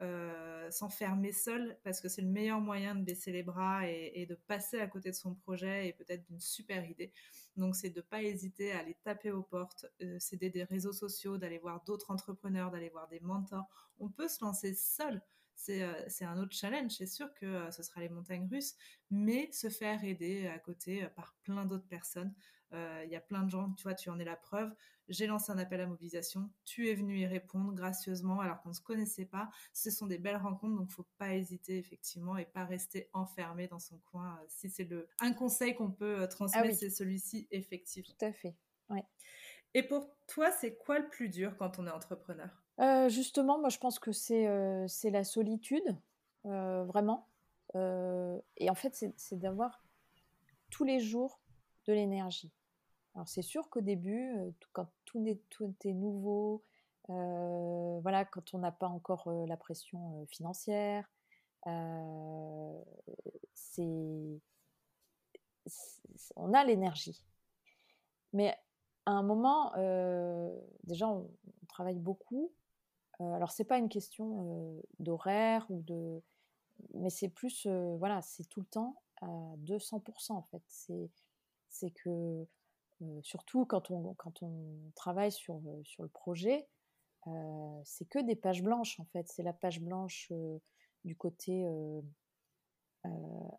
euh, 0.00 0.70
s'enfermer 0.70 1.32
seul 1.32 1.76
parce 1.82 2.00
que 2.00 2.08
c'est 2.08 2.22
le 2.22 2.28
meilleur 2.28 2.60
moyen 2.60 2.94
de 2.94 3.02
baisser 3.02 3.32
les 3.32 3.42
bras 3.42 3.88
et, 3.88 4.26
de 4.26 4.36
passer 4.36 4.78
à 4.78 4.86
côté 4.86 5.10
de 5.10 5.16
son 5.16 5.34
projet 5.34 5.88
et 5.88 5.92
peut-être 5.92 6.24
d'une 6.28 6.38
super 6.38 6.88
idée. 6.88 7.12
Donc 7.56 7.74
c'est 7.74 7.90
de 7.90 8.00
ne 8.00 8.02
pas 8.02 8.22
hésiter 8.22 8.72
à 8.72 8.80
aller 8.80 8.96
taper 9.02 9.30
aux 9.30 9.42
portes, 9.42 9.86
euh, 10.02 10.16
c'est 10.20 10.36
des 10.36 10.64
réseaux 10.64 10.92
sociaux, 10.92 11.38
d'aller 11.38 11.58
voir 11.58 11.82
d'autres 11.84 12.10
entrepreneurs, 12.10 12.70
d'aller 12.70 12.88
voir 12.88 13.08
des 13.08 13.20
mentors. 13.20 13.66
On 13.98 14.08
peut 14.08 14.28
se 14.28 14.44
lancer 14.44 14.74
seul. 14.74 15.22
C'est 15.54 15.82
euh, 15.82 16.06
un 16.20 16.38
autre 16.38 16.54
challenge. 16.54 16.92
C'est 16.92 17.06
sûr 17.06 17.32
que 17.34 17.70
ce 17.72 17.82
sera 17.82 18.00
les 18.00 18.08
montagnes 18.08 18.48
russes, 18.48 18.76
mais 19.10 19.50
se 19.52 19.68
faire 19.68 20.04
aider 20.04 20.46
à 20.46 20.58
côté 20.58 21.08
par 21.16 21.34
plein 21.42 21.64
d'autres 21.64 21.88
personnes. 21.88 22.32
Il 22.72 23.08
y 23.08 23.16
a 23.16 23.20
plein 23.20 23.44
de 23.44 23.50
gens, 23.50 23.72
tu 23.72 23.82
vois, 23.84 23.94
tu 23.94 24.10
en 24.10 24.18
es 24.18 24.24
la 24.24 24.36
preuve 24.36 24.72
j'ai 25.08 25.26
lancé 25.26 25.50
un 25.52 25.58
appel 25.58 25.80
à 25.80 25.86
mobilisation, 25.86 26.50
tu 26.64 26.88
es 26.88 26.94
venu 26.94 27.18
y 27.18 27.26
répondre 27.26 27.72
gracieusement 27.72 28.40
alors 28.40 28.60
qu'on 28.62 28.70
ne 28.70 28.74
se 28.74 28.80
connaissait 28.80 29.24
pas. 29.24 29.50
Ce 29.72 29.90
sont 29.90 30.06
des 30.06 30.18
belles 30.18 30.36
rencontres, 30.36 30.76
donc 30.76 30.86
il 30.88 30.90
ne 30.90 30.94
faut 30.94 31.08
pas 31.16 31.34
hésiter 31.34 31.78
effectivement 31.78 32.36
et 32.36 32.44
pas 32.44 32.64
rester 32.64 33.08
enfermé 33.12 33.68
dans 33.68 33.78
son 33.78 33.98
coin. 34.10 34.38
Si 34.48 34.70
c'est 34.70 34.84
le 34.84 35.08
un 35.20 35.32
conseil 35.32 35.74
qu'on 35.74 35.90
peut 35.90 36.20
euh, 36.20 36.26
transmettre, 36.26 36.68
ah 36.70 36.74
c'est 36.74 36.90
celui-ci 36.90 37.48
effectivement. 37.50 38.14
Tout 38.18 38.24
à 38.24 38.32
fait. 38.32 38.54
Ouais. 38.90 39.04
Et 39.74 39.82
pour 39.82 40.10
toi, 40.26 40.50
c'est 40.50 40.76
quoi 40.76 40.98
le 40.98 41.08
plus 41.08 41.28
dur 41.28 41.56
quand 41.56 41.78
on 41.78 41.86
est 41.86 41.90
entrepreneur? 41.90 42.50
Euh, 42.80 43.08
Justement, 43.08 43.58
moi 43.58 43.68
je 43.68 43.78
pense 43.78 43.98
que 43.98 44.12
c'est 44.12 44.46
euh, 44.46 44.86
c'est 44.88 45.10
la 45.10 45.24
solitude, 45.24 45.96
vraiment. 46.44 47.28
et 47.74 48.70
en 48.70 48.74
fait, 48.74 49.04
c'est 49.16 49.38
d'avoir 49.38 49.82
tous 50.70 50.84
les 50.84 51.00
jours 51.00 51.40
de 51.86 51.92
l'énergie. 51.92 52.52
Alors 53.18 53.26
c'est 53.28 53.42
sûr 53.42 53.68
qu'au 53.68 53.80
début, 53.80 54.32
quand 54.72 54.86
tout 55.04 55.26
est, 55.26 55.92
nouveau, 55.92 56.62
voilà, 57.08 58.24
quand 58.24 58.54
on 58.54 58.58
n'a 58.58 58.70
pas 58.70 58.86
encore 58.86 59.28
la 59.48 59.56
pression 59.56 60.24
financière, 60.26 61.10
on 61.66 62.84
a 66.54 66.64
l'énergie. 66.64 67.26
Mais 68.32 68.56
à 69.04 69.10
un 69.10 69.24
moment, 69.24 69.72
déjà, 70.84 71.08
on, 71.08 71.28
travaille 71.66 71.98
beaucoup. 71.98 72.52
alors 73.18 73.50
c'est 73.50 73.64
pas 73.64 73.78
une 73.78 73.88
question 73.88 74.80
d'horaire 75.00 75.66
ou 75.70 75.82
de, 75.82 76.22
mais 76.94 77.10
c'est 77.10 77.30
plus, 77.30 77.66
voilà, 77.66 78.22
c'est 78.22 78.44
tout 78.44 78.60
le 78.60 78.66
temps 78.66 79.02
à 79.22 79.26
200% 79.26 80.34
en 80.34 80.42
fait. 80.42 80.62
C'est 81.68 81.90
que 81.90 82.46
surtout 83.22 83.64
quand 83.66 83.90
on, 83.90 84.14
quand 84.14 84.42
on 84.42 84.76
travaille 84.94 85.32
sur, 85.32 85.60
sur 85.84 86.02
le 86.02 86.08
projet, 86.08 86.66
c'est 87.84 88.08
que 88.08 88.18
des 88.20 88.36
pages 88.36 88.62
blanches 88.62 88.98
en 89.00 89.04
fait. 89.06 89.28
C'est 89.28 89.42
la 89.42 89.52
page 89.52 89.80
blanche 89.80 90.32
du 91.04 91.16
côté 91.16 91.66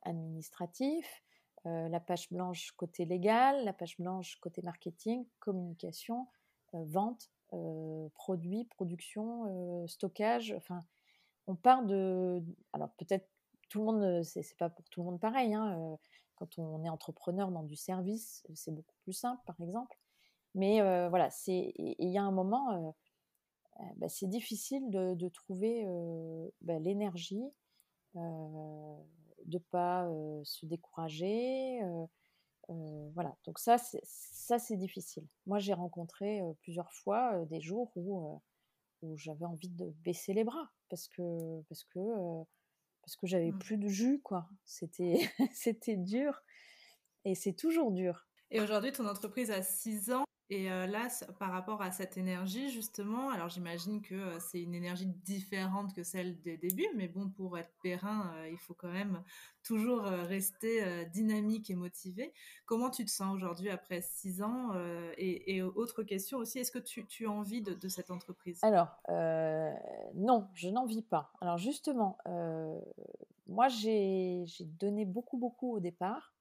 administratif, 0.04 1.23
la 1.65 1.99
page 1.99 2.30
blanche 2.32 2.71
côté 2.71 3.06
légal, 3.06 3.63
la 3.65 3.73
page 3.73 3.97
blanche 3.97 4.38
côté 4.39 4.62
marketing, 4.62 5.25
communication, 5.39 6.28
vente, 6.73 7.30
produit, 8.13 8.65
production, 8.65 9.88
stockage. 9.88 10.54
Enfin, 10.58 10.84
on 11.47 11.56
part 11.56 11.84
de. 11.84 12.43
Alors 12.73 12.91
peut-être 12.97 13.28
tout 13.69 13.80
le 13.80 13.86
monde, 13.86 14.23
c'est 14.23 14.58
pas 14.58 14.69
pour 14.69 14.89
tout 14.89 15.02
le 15.02 15.06
monde 15.06 15.19
pareil. 15.19 15.54
Hein, 15.54 15.97
quand 16.39 16.58
on 16.58 16.84
est 16.84 16.89
entrepreneur 16.89 17.52
dans 17.52 17.63
du 17.63 17.75
service, 17.75 18.45
c'est 18.56 18.73
beaucoup 18.73 18.95
plus 19.04 19.13
simple, 19.13 19.41
par 19.45 19.60
exemple. 19.62 19.97
Mais 20.56 20.82
voilà, 21.10 21.30
c'est 21.30 21.73
il 21.78 22.10
y 22.10 22.17
a 22.17 22.23
un 22.23 22.32
moment, 22.32 22.95
bah, 23.97 24.10
c'est 24.10 24.28
difficile 24.28 24.89
de, 24.89 25.30
trouver 25.30 25.86
bah, 26.62 26.80
l'énergie, 26.80 27.43
de 28.15 29.58
pas 29.71 30.10
se 30.43 30.65
décourager. 30.65 31.82
voilà, 32.67 33.36
donc 33.45 33.60
ça, 33.60 33.78
ça 33.78 34.60
c'est 34.60 34.78
difficile. 34.78 35.28
Moi, 35.45 35.60
j'ai 35.60 35.73
rencontré 35.73 36.41
plusieurs 36.62 36.91
fois 36.93 37.45
des 37.45 37.62
jours 37.62 37.91
où, 37.95 38.41
où 39.02 39.17
j'avais 39.17 39.45
envie 39.45 39.69
de 39.69 39.89
baisser 40.04 40.34
les 40.34 40.43
bras 40.43 40.69
parce 40.89 41.08
que 41.08 41.62
parce 41.69 41.84
que 41.84 41.99
parce 43.10 43.15
que 43.15 43.26
j'avais 43.26 43.52
mmh. 43.52 43.58
plus 43.58 43.78
de 43.78 43.88
jus, 43.88 44.22
quoi. 44.22 44.48
C'était 44.65 45.19
c'était 45.56 45.98
dur 45.98 46.43
et 47.26 47.34
c'est 47.34 47.54
toujours 47.54 47.91
dur. 47.91 48.28
Et 48.52 48.62
aujourd'hui, 48.62 48.91
ton 48.91 49.08
entreprise 49.08 49.50
a 49.50 49.63
6 49.63 50.12
ans. 50.12 50.26
Et 50.52 50.68
là, 50.68 51.08
par 51.38 51.52
rapport 51.52 51.84
à 51.84 51.92
cette 51.92 52.18
énergie, 52.18 52.72
justement, 52.72 53.30
alors 53.30 53.50
j'imagine 53.50 54.02
que 54.02 54.40
c'est 54.40 54.60
une 54.60 54.74
énergie 54.74 55.06
différente 55.06 55.94
que 55.94 56.02
celle 56.02 56.42
des 56.42 56.58
débuts, 56.58 56.90
mais 56.96 57.08
bon, 57.08 57.30
pour 57.30 57.56
être 57.60 57.72
périn, 57.84 58.34
il 58.50 58.58
faut 58.58 58.74
quand 58.74 58.92
même 58.92 59.22
toujours 59.62 60.02
rester 60.02 61.06
dynamique 61.14 61.70
et 61.70 61.76
motivé. 61.76 62.34
Comment 62.66 62.90
tu 62.90 63.06
te 63.06 63.12
sens 63.12 63.36
aujourd'hui 63.36 63.70
après 63.70 64.02
six 64.02 64.42
ans 64.42 64.72
et, 65.18 65.62
autre 65.62 66.02
question 66.02 66.40
aussi, 66.40 66.58
est-ce 66.58 66.72
que 66.72 66.80
tu, 66.80 67.06
tu, 67.06 67.28
as 67.28 67.32
envie 67.32 67.62
de, 67.62 67.76
de 67.76 67.88
cette 67.88 68.10
entreprise? 68.10 68.60
Alors, 68.64 68.98
non, 70.16 70.48
je 70.56 70.70
n'en 70.70 70.88
vis 70.88 71.04
pas. 71.04 71.32
Alors 71.42 71.60
justement, 71.60 72.18
moi, 73.50 73.68
j'ai 73.68 74.46
donné 74.80 75.06
beaucoup, 75.06 75.38
beaucoup 75.38 75.76
au 75.76 75.80
départ. 75.80 76.34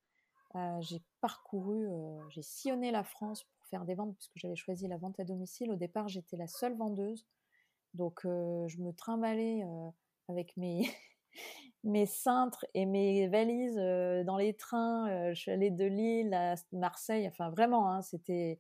j'ai 0.81 1.03
parcouru, 1.21 1.89
j'ai 2.31 2.43
sillonné 2.43 2.91
la 2.91 3.05
France 3.05 3.47
faire 3.69 3.85
des 3.85 3.95
ventes 3.95 4.15
puisque 4.17 4.37
j'avais 4.37 4.57
choisi 4.57 4.89
la 4.89 4.97
vente 4.97 5.19
à 5.21 5.25
domicile. 5.25 5.71
Au 5.71 5.77
départ, 5.77 6.09
j'étais 6.09 6.37
la 6.37 6.47
seule 6.47 6.77
vendeuse. 6.77 7.27
Donc, 7.95 8.25
euh, 8.25 8.67
je 8.69 8.79
me 8.79 8.93
trimballais 8.93 9.63
euh, 9.65 9.91
avec 10.29 10.57
mes, 10.57 10.83
mes 11.85 12.07
cintres 12.07 12.65
et 12.75 12.87
mes 12.87 13.29
valises 13.29 13.79
euh, 13.79 14.25
dans 14.25 14.37
les 14.37 14.55
trains. 14.55 15.33
je 15.33 15.39
suis 15.39 15.51
allée 15.51 15.71
de 15.71 15.85
Lille 15.85 16.35
à 16.35 16.55
Marseille. 16.73 17.27
Enfin, 17.29 17.51
vraiment, 17.51 17.91
hein, 17.91 18.03
c'était. 18.03 18.59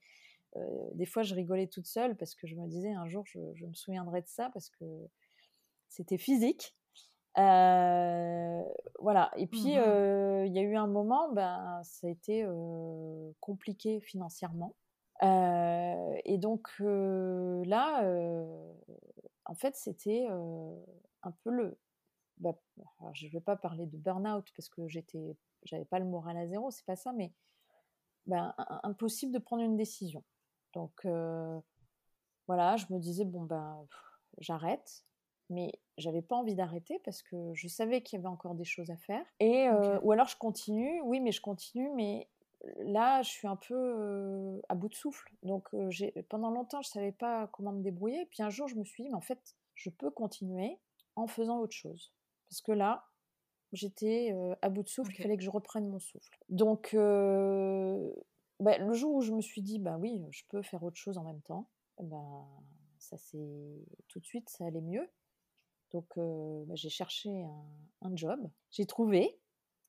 des 0.94 1.06
fois, 1.06 1.22
je 1.22 1.34
rigolais 1.34 1.66
toute 1.66 1.86
seule 1.86 2.16
parce 2.16 2.34
que 2.34 2.46
je 2.46 2.56
me 2.56 2.66
disais 2.66 2.92
un 2.92 3.06
jour, 3.06 3.24
je, 3.26 3.38
je 3.54 3.66
me 3.66 3.74
souviendrai 3.74 4.22
de 4.22 4.28
ça 4.28 4.50
parce 4.52 4.70
que 4.70 4.84
c'était 5.88 6.18
physique. 6.18 6.74
voilà. 7.36 9.30
Et 9.36 9.46
puis, 9.46 9.76
mmh 9.76 10.18
il 10.48 10.54
y 10.54 10.58
a 10.60 10.62
eu 10.62 10.76
un 10.76 10.86
moment, 10.86 11.30
ben, 11.32 11.80
ça 11.84 12.06
a 12.06 12.10
été 12.10 12.46
compliqué 13.40 14.00
financièrement 14.00 14.74
et 15.22 16.38
donc 16.38 16.68
là, 16.78 18.02
en 19.44 19.54
fait, 19.54 19.76
c'était 19.76 20.26
un 21.22 21.32
peu 21.42 21.50
le. 21.50 21.78
Bah, 22.38 22.54
je 23.14 23.26
ne 23.26 23.32
vais 23.32 23.40
pas 23.40 23.56
parler 23.56 23.86
de 23.86 23.96
burn-out 23.96 24.46
parce 24.54 24.68
que 24.68 24.86
j'étais, 24.86 25.36
j'avais 25.64 25.84
pas 25.84 25.98
le 25.98 26.04
moral 26.04 26.36
à 26.36 26.46
zéro, 26.46 26.70
c'est 26.70 26.86
pas 26.86 26.94
ça, 26.94 27.12
mais 27.12 27.32
ben, 28.26 28.54
impossible 28.84 29.32
de 29.32 29.38
prendre 29.38 29.62
une 29.62 29.76
décision. 29.76 30.22
Donc 30.74 31.06
voilà, 32.46 32.76
je 32.76 32.86
me 32.90 32.98
disais 32.98 33.24
bon 33.24 33.42
ben 33.42 33.84
j'arrête, 34.38 35.04
mais 35.50 35.72
j'avais 35.96 36.22
pas 36.22 36.36
envie 36.36 36.54
d'arrêter 36.54 37.00
parce 37.04 37.22
que 37.22 37.52
je 37.54 37.66
savais 37.66 38.02
qu'il 38.02 38.18
y 38.18 38.20
avait 38.20 38.28
encore 38.28 38.54
des 38.54 38.64
choses 38.64 38.90
à 38.90 38.96
faire. 38.96 39.24
Et 39.40 39.68
ou 40.02 40.12
alors 40.12 40.28
je 40.28 40.36
continue, 40.36 41.00
oui, 41.02 41.18
mais 41.18 41.32
je 41.32 41.40
continue, 41.40 41.90
mais 41.96 42.28
là, 42.78 43.22
je 43.22 43.30
suis 43.30 43.46
un 43.46 43.56
peu 43.56 44.60
à 44.68 44.74
bout 44.74 44.88
de 44.88 44.94
souffle. 44.94 45.32
Donc, 45.42 45.68
pendant 46.28 46.50
longtemps, 46.50 46.82
je 46.82 46.88
ne 46.88 46.92
savais 46.92 47.12
pas 47.12 47.48
comment 47.48 47.72
me 47.72 47.82
débrouiller. 47.82 48.26
Puis 48.26 48.42
un 48.42 48.50
jour, 48.50 48.68
je 48.68 48.76
me 48.76 48.84
suis 48.84 49.04
dit, 49.04 49.08
mais 49.10 49.16
en 49.16 49.20
fait, 49.20 49.56
je 49.74 49.90
peux 49.90 50.10
continuer 50.10 50.78
en 51.16 51.26
faisant 51.26 51.60
autre 51.60 51.74
chose. 51.74 52.12
Parce 52.48 52.60
que 52.60 52.72
là, 52.72 53.06
j'étais 53.72 54.34
à 54.62 54.68
bout 54.68 54.82
de 54.82 54.88
souffle, 54.88 55.12
il 55.16 55.22
fallait 55.22 55.36
que 55.36 55.42
je 55.42 55.50
reprenne 55.50 55.88
mon 55.88 55.98
souffle. 55.98 56.38
Donc, 56.48 56.94
bah, 56.94 58.78
le 58.78 58.92
jour 58.92 59.14
où 59.14 59.20
je 59.20 59.32
me 59.32 59.40
suis 59.40 59.62
dit, 59.62 59.78
bah 59.78 59.96
oui, 59.98 60.20
je 60.30 60.42
peux 60.48 60.62
faire 60.62 60.82
autre 60.82 60.96
chose 60.96 61.18
en 61.18 61.24
même 61.24 61.42
temps, 61.42 61.68
bah, 62.00 62.46
ça 62.98 63.16
c'est 63.16 63.86
tout 64.08 64.18
de 64.18 64.24
suite, 64.24 64.48
ça 64.48 64.66
allait 64.66 64.80
mieux. 64.80 65.08
Donc, 65.92 66.06
bah, 66.16 66.74
j'ai 66.74 66.90
cherché 66.90 67.44
un, 68.02 68.16
job, 68.16 68.40
j'ai 68.70 68.86
trouvé. 68.86 69.38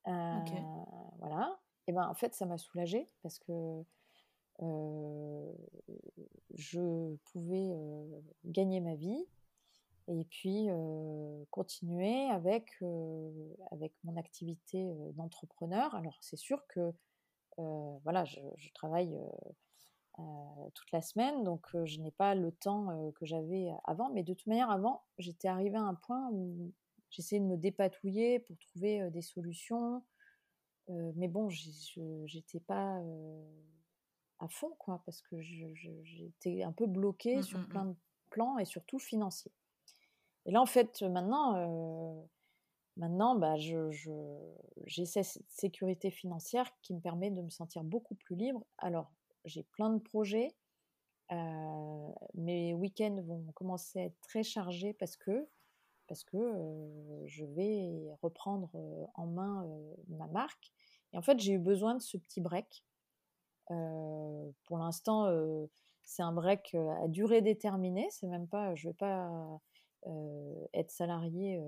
Voilà, 0.06 1.60
et 1.90 1.92
ben 1.92 2.08
en 2.08 2.14
fait 2.14 2.36
ça 2.36 2.46
m'a 2.46 2.60
soulagée 2.60 3.08
parce 3.24 3.40
que 3.40 3.84
je 6.54 7.16
pouvais 7.32 7.72
gagner 8.46 8.80
ma 8.80 8.96
vie 8.96 9.26
et 10.08 10.24
puis 10.26 10.68
continuer 11.50 12.30
avec, 12.30 12.70
avec 13.72 13.94
mon 14.04 14.18
activité 14.18 14.88
d'entrepreneur. 15.16 15.96
Alors 15.96 16.18
c'est 16.22 16.38
sûr 16.38 16.68
que 16.68 16.94
voilà, 17.58 18.24
je, 18.26 18.40
travaille 18.76 19.18
toute 20.76 20.92
la 20.92 21.02
semaine, 21.02 21.44
donc 21.44 21.66
je 21.86 22.00
n'ai 22.02 22.12
pas 22.12 22.36
le 22.36 22.52
temps 22.52 23.12
que 23.16 23.26
j'avais 23.26 23.72
avant, 23.86 24.12
mais 24.12 24.22
de 24.22 24.36
toute 24.36 24.48
manière 24.48 24.70
avant, 24.70 25.02
j'étais 25.18 25.48
arrivée 25.48 25.78
à 25.78 25.84
un 25.84 25.96
point 25.96 26.30
où 26.32 26.72
j'essayais 27.10 27.42
de 27.42 27.48
me 27.48 27.58
dépatouiller 27.58 28.40
pour 28.40 28.60
trouver 28.60 29.10
des 29.10 29.24
solutions, 29.24 30.04
mais 30.90 31.28
bon, 31.28 31.50
j'étais 31.50 32.60
pas 32.60 33.00
à 34.40 34.48
fond, 34.48 34.74
quoi, 34.80 35.02
parce 35.06 35.22
que 35.22 35.40
j'étais 35.42 36.64
un 36.64 36.72
peu 36.72 36.88
bloquée 36.88 37.38
mmh, 37.38 37.44
sur 37.44 37.60
mmh, 37.60 37.68
plein 37.68 37.84
mmh. 37.86 37.92
de 37.92 37.98
plans 38.30 38.58
et 38.58 38.66
surtout 38.66 39.00
financiers. 39.00 39.52
Et 40.46 40.52
là, 40.52 40.62
en 40.62 40.66
fait, 40.66 41.02
maintenant, 41.02 42.28
maintenant 42.98 43.36
bah, 43.36 43.56
j'ai 43.58 45.06
cette 45.06 45.44
sécurité 45.50 46.10
financière 46.12 46.72
qui 46.82 46.94
me 46.94 47.00
permet 47.00 47.32
de 47.32 47.42
me 47.42 47.50
sentir 47.50 47.84
beaucoup 47.84 48.16
plus 48.16 48.36
libre. 48.36 48.66
Alors, 48.78 49.12
j'ai 49.46 49.64
plein 49.64 49.90
de 49.90 50.00
projets. 50.00 50.56
mes 52.34 52.74
week-ends 52.74 53.22
vont 53.24 53.52
commencer 53.54 54.00
à 54.00 54.04
être 54.06 54.20
très 54.22 54.44
chargés 54.44 54.94
parce 54.94 55.18
que 55.18 55.48
parce 56.10 56.24
que 56.24 56.38
je 57.28 57.46
vais 57.46 58.10
reprendre 58.22 58.72
en 59.14 59.28
main 59.28 59.66
ma 60.10 60.28
marque. 60.28 60.74
Et 61.14 61.18
en 61.18 61.22
fait, 61.22 61.40
j'ai 61.40 61.54
eu 61.54 61.60
besoin 61.60 61.96
de 61.96 62.02
ce 62.02 62.18
petit 62.18 62.42
break. 62.42 62.84
pour 63.68 64.78
l'instant, 64.78 65.32
c'est 66.04 66.24
un 66.24 66.34
break 66.34 66.76
à 66.76 67.08
durée 67.08 67.42
déterminée. 67.42 68.08
C'est 68.10 68.28
même 68.28 68.48
pas, 68.48 68.74
je 68.74 68.90
vais 68.90 68.94
pas 68.96 69.62
être 70.74 70.92
salarié. 70.92 71.62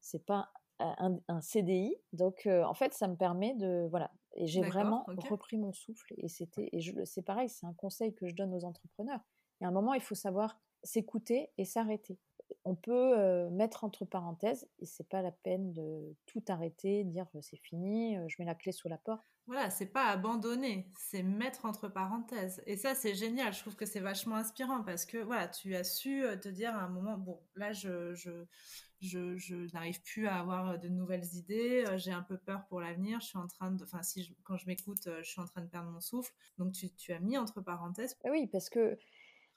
c'est 0.00 0.24
pas 0.24 0.50
un, 0.78 1.40
CDI. 1.42 1.94
Donc, 2.14 2.48
en 2.48 2.74
fait, 2.74 2.94
ça 2.94 3.08
me 3.08 3.16
permet 3.16 3.54
de 3.54 3.86
voilà. 3.90 4.10
Et 4.36 4.46
j'ai 4.46 4.62
vraiment 4.62 5.04
repris 5.28 5.58
mon 5.58 5.74
souffle. 5.74 6.14
Et 6.16 6.28
c'était, 6.28 6.70
et 6.72 6.80
c'est 7.04 7.22
pareil, 7.22 7.50
c'est 7.50 7.66
un 7.66 7.74
conseil 7.74 8.14
que 8.14 8.26
je 8.26 8.34
donne 8.34 8.54
aux 8.54 8.64
entrepreneurs. 8.64 9.20
Et 9.60 9.66
à 9.66 9.68
un 9.68 9.72
moment, 9.72 9.92
il 9.92 10.00
faut 10.00 10.14
savoir 10.14 10.58
s'écouter 10.82 11.50
et 11.58 11.66
s'arrêter 11.66 12.18
on 12.64 12.74
peut 12.74 13.48
mettre 13.50 13.84
entre 13.84 14.04
parenthèses, 14.04 14.68
et 14.78 14.86
c'est 14.86 15.08
pas 15.08 15.22
la 15.22 15.32
peine 15.32 15.72
de 15.72 16.14
tout 16.26 16.42
arrêter, 16.48 17.04
dire 17.04 17.26
c'est 17.40 17.56
fini, 17.56 18.16
je 18.28 18.36
mets 18.38 18.46
la 18.46 18.54
clé 18.54 18.72
sous 18.72 18.88
la 18.88 18.98
porte. 18.98 19.26
Voilà, 19.50 19.68
c'est 19.68 19.86
pas 19.86 20.06
abandonner, 20.06 20.86
c'est 20.96 21.24
mettre 21.24 21.64
entre 21.64 21.88
parenthèses. 21.88 22.62
Et 22.66 22.76
ça, 22.76 22.94
c'est 22.94 23.16
génial. 23.16 23.52
Je 23.52 23.58
trouve 23.58 23.74
que 23.74 23.84
c'est 23.84 23.98
vachement 23.98 24.36
inspirant 24.36 24.84
parce 24.84 25.04
que 25.04 25.18
voilà, 25.18 25.48
tu 25.48 25.74
as 25.74 25.82
su 25.82 26.22
te 26.40 26.48
dire 26.48 26.72
à 26.76 26.82
un 26.82 26.88
moment, 26.88 27.18
bon, 27.18 27.40
là, 27.56 27.72
je, 27.72 28.14
je, 28.14 29.72
n'arrive 29.72 30.00
plus 30.02 30.28
à 30.28 30.38
avoir 30.38 30.78
de 30.78 30.88
nouvelles 30.88 31.26
idées, 31.34 31.84
j'ai 31.96 32.12
un 32.12 32.22
peu 32.22 32.38
peur 32.38 32.64
pour 32.68 32.80
l'avenir, 32.80 33.18
je 33.20 33.26
suis 33.26 33.38
en 33.38 33.48
train 33.48 33.72
de, 33.72 33.82
enfin, 33.82 34.04
si 34.04 34.36
quand 34.44 34.56
je 34.56 34.66
m'écoute, 34.66 35.08
je 35.20 35.28
suis 35.28 35.40
en 35.40 35.46
train 35.46 35.62
de 35.62 35.68
perdre 35.68 35.90
mon 35.90 36.00
souffle. 36.00 36.32
Donc, 36.58 36.72
tu, 36.72 36.88
tu 36.94 37.12
as 37.12 37.18
mis 37.18 37.36
entre 37.36 37.60
parenthèses. 37.60 38.16
Oui, 38.26 38.46
parce 38.46 38.70
que 38.70 38.96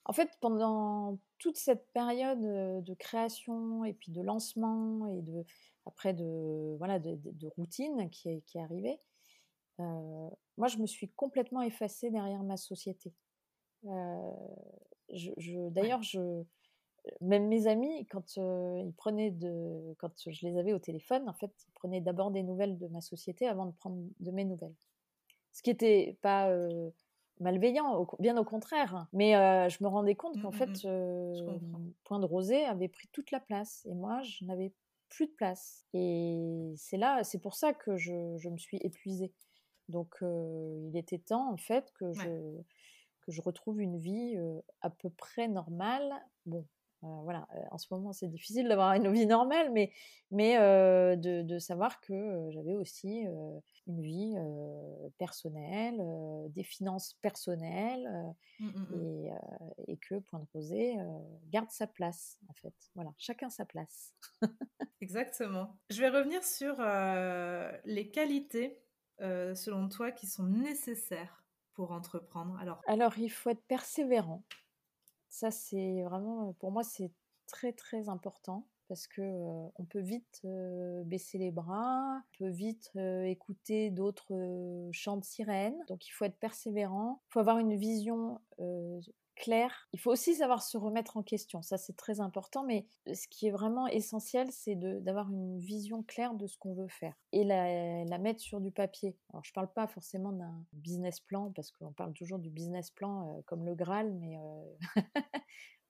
en 0.06 0.13
fait, 0.13 0.30
pendant 0.42 1.18
toute 1.38 1.58
cette 1.58 1.92
période 1.94 2.42
de 2.42 2.94
création 2.94 3.86
et 3.86 3.94
puis 3.94 4.12
de 4.12 4.22
lancement 4.22 5.08
et 5.08 5.22
de 5.22 5.46
après 5.86 6.13
de 6.13 6.76
voilà 6.78 7.00
de, 7.00 7.48
routine 7.58 8.10
qui 8.10 8.30
est, 8.30 8.42
qui 8.42 8.58
est 8.58 8.62
arrivée, 8.62 9.00
moi 9.78 10.32
moi, 10.58 10.68
je 10.68 10.78
me 10.78 10.86
suis 10.86 11.10
complètement 11.10 11.62
effacée 11.62 12.12
derrière 12.12 12.44
ma 12.44 12.58
société. 12.58 13.12
je, 13.84 15.70
D'ailleurs, 15.70 16.04
je, 16.04 16.44
même 17.22 17.48
mes 17.48 17.68
amis, 17.68 18.06
quand 18.08 18.38
ils 18.38 18.94
prenaient 18.96 19.32
de, 19.32 19.96
quand 19.98 20.12
je 20.28 20.46
les 20.46 20.58
avais 20.58 20.74
au 20.74 20.80
téléphone, 20.80 21.28
en 21.28 21.34
fait, 21.34 21.52
ils 21.68 21.72
prenaient 21.72 22.02
d'abord 22.02 22.32
des 22.32 22.44
nouvelles 22.44 22.78
de 22.78 22.88
ma 22.88 23.02
société 23.02 23.48
avant 23.48 23.66
de 23.66 23.72
prendre 23.72 23.98
de 24.20 24.32
mes 24.32 24.46
nouvelles. 24.46 24.76
Ce 25.52 25.62
qui 25.62 25.70
n'était 25.70 26.18
pas 26.22 26.50
malveillant, 27.39 28.08
bien 28.19 28.38
au 28.38 28.43
contraire. 28.43 29.08
Mais 29.13 29.34
je 29.69 29.84
me 29.84 29.88
rendais 29.88 30.15
compte 30.15 30.41
qu'en 30.41 30.50
mmh, 30.50 30.54
fait, 30.54 30.86
mmh. 30.86 31.93
Point 32.04 32.19
de 32.19 32.26
Rosée 32.26 32.65
avait 32.65 32.88
pris 32.88 33.08
toute 33.12 33.32
la 33.32 33.39
place 33.39 33.86
et 33.86 33.93
moi, 33.93 34.22
je 34.22 34.46
n'avais 34.46 34.74
plus 35.10 35.28
de 35.28 35.32
place. 35.32 35.86
Et 35.93 36.74
c'est 36.78 36.98
là, 36.98 37.24
c'est 37.24 37.39
pour 37.39 37.56
ça 37.56 37.74
que 37.74 37.98
je, 37.98 38.38
je 38.38 38.50
me 38.50 38.58
suis 38.58 38.78
épuisée. 38.78 39.34
Donc, 39.89 40.15
il 40.22 40.96
était 40.96 41.19
temps, 41.19 41.52
en 41.52 41.58
fait, 41.58 41.91
que 41.93 42.13
je 42.13 42.62
que 43.26 43.32
je 43.32 43.41
retrouve 43.41 43.80
une 43.80 43.98
vie 43.98 44.36
à 44.82 44.89
peu 44.89 45.10
près 45.10 45.48
normale. 45.48 46.13
Bon, 46.46 46.65
voilà, 47.24 47.48
en 47.72 47.78
ce 47.78 47.88
moment 47.92 48.13
c'est 48.13 48.28
difficile 48.28 48.68
d'avoir 48.68 48.94
une 48.94 49.12
vie 49.12 49.26
normale, 49.26 49.72
mais, 49.72 49.92
mais 50.32 50.58
de, 51.18 51.60
savoir 51.60 52.02
que 52.02 52.50
j'avais 52.52 52.76
aussi 52.76 53.26
une 53.88 54.02
vie 54.02 54.36
personnelle, 55.18 56.02
des 56.50 56.63
finances 56.63 57.13
personnelles, 57.22 58.36
mmh, 58.60 58.66
mmh, 58.66 58.96
mmh. 58.96 59.38
et, 59.88 59.98
que 59.98 60.16
Point 60.20 60.39
de 60.39 60.48
Rosée 60.54 60.96
garde 61.50 61.70
sa 61.70 61.88
place, 61.88 62.39
en 62.50 62.54
fait. 62.54 62.74
Voilà, 62.96 63.12
chacun 63.18 63.50
sa 63.50 63.66
place. 63.66 64.13
Exactement. 65.02 65.78
Je 65.89 66.02
vais 66.02 66.10
revenir 66.10 66.44
sur 66.44 66.78
les 67.86 68.10
qualités, 68.12 68.82
selon 69.20 69.89
toi, 69.89 70.12
qui 70.12 70.28
sont 70.28 70.44
nécessaires 70.44 71.44
pour 71.74 71.92
entreprendre. 71.92 72.58
Alors, 72.60 72.82
Alors 72.88 73.18
il 73.18 73.30
faut 73.30 73.50
être 73.50 73.66
persévérant. 73.66 74.44
Ça, 75.34 75.50
c'est 75.50 76.04
vraiment, 76.04 76.54
pour 76.60 76.72
moi, 76.72 76.84
c'est 76.84 77.12
très, 77.48 77.74
très 77.74 78.08
important 78.08 78.67
parce 78.88 79.08
que 79.08 79.24
on 79.24 79.84
peut 79.89 80.00
vite 80.00 80.46
baisser 81.06 81.39
les 81.39 81.50
bras, 81.50 82.17
on 82.17 82.38
peut 82.38 82.52
vite 82.52 82.91
écouter 83.26 83.89
d'autres 83.89 84.89
chants 84.91 85.17
de 85.17 85.24
sirènes. 85.24 85.84
Donc 85.88 86.08
il 86.08 86.12
faut 86.12 86.26
être 86.26 86.38
persévérant, 86.38 87.24
il 87.30 87.34
faut 87.34 87.39
avoir 87.39 87.58
une 87.58 87.76
vision 87.76 88.41
claire. 89.36 89.88
Il 89.93 90.00
faut 90.00 90.12
aussi 90.12 90.36
savoir 90.36 90.62
se 90.62 90.78
remettre 90.78 91.17
en 91.17 91.24
question, 91.24 91.62
ça 91.62 91.78
c'est 91.78 91.96
très 91.96 92.19
important, 92.19 92.63
mais 92.63 92.86
ce 93.13 93.28
qui 93.28 93.48
est 93.48 93.52
vraiment 93.52 93.88
essentiel, 93.88 94.48
c'est 94.52 94.76
d'avoir 94.76 95.30
une 95.30 95.60
vision 95.60 96.04
claire 96.04 96.34
de 96.34 96.48
ce 96.48 96.58
qu'on 96.58 96.74
veut 96.74 96.88
faire 96.88 97.15
et 97.32 97.43
la, 97.43 98.06
la, 98.06 98.17
mettre 98.17 98.41
sur 98.41 98.62
du 98.62 98.72
papier. 98.72 99.17
Alors 99.32 99.43
je 99.43 99.54
parle 99.54 99.72
pas 99.72 99.88
forcément 99.88 100.32
d'un 100.32 100.63
business 100.74 101.19
plan, 101.19 101.52
parce 101.52 101.72
qu'on 101.72 101.91
parle 101.91 102.13
toujours 102.13 102.39
du 102.39 102.50
business 102.50 102.91
plan 102.91 103.41
comme 103.46 103.65
le 103.65 103.76
Graal, 103.76 104.13
mais 104.13 104.38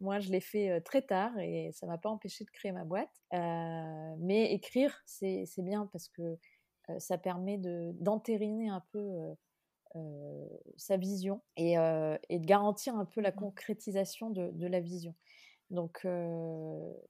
Moi, 0.04 0.20
je 0.20 0.32
l'ai 0.32 0.42
fait 0.42 0.82
très 0.82 1.02
tard 1.02 1.32
et 1.40 1.72
ça 1.72 1.86
m'a 1.88 1.98
pas 1.98 2.10
empêché 2.10 2.44
de 2.44 2.50
créer 2.50 2.74
ma 2.74 2.84
boîte. 2.84 3.22
mais 3.32 4.52
écrire, 4.54 5.02
c'est 5.06 5.48
bien 5.60 5.88
parce 5.94 6.10
que 6.10 6.38
ça 7.00 7.18
permet 7.18 7.58
d'entériner 7.58 8.68
un 8.68 8.84
peu 8.92 9.34
sa 10.78 10.98
vision 10.98 11.42
et, 11.58 11.76
de 11.76 12.46
garantir 12.46 12.96
un 12.96 13.06
peu 13.06 13.22
la 13.22 13.32
mmh 13.32 13.36
concrétisation 13.36 14.30
de, 14.30 14.68
la 14.68 14.80
vision. 14.80 15.16
Donc 15.70 16.06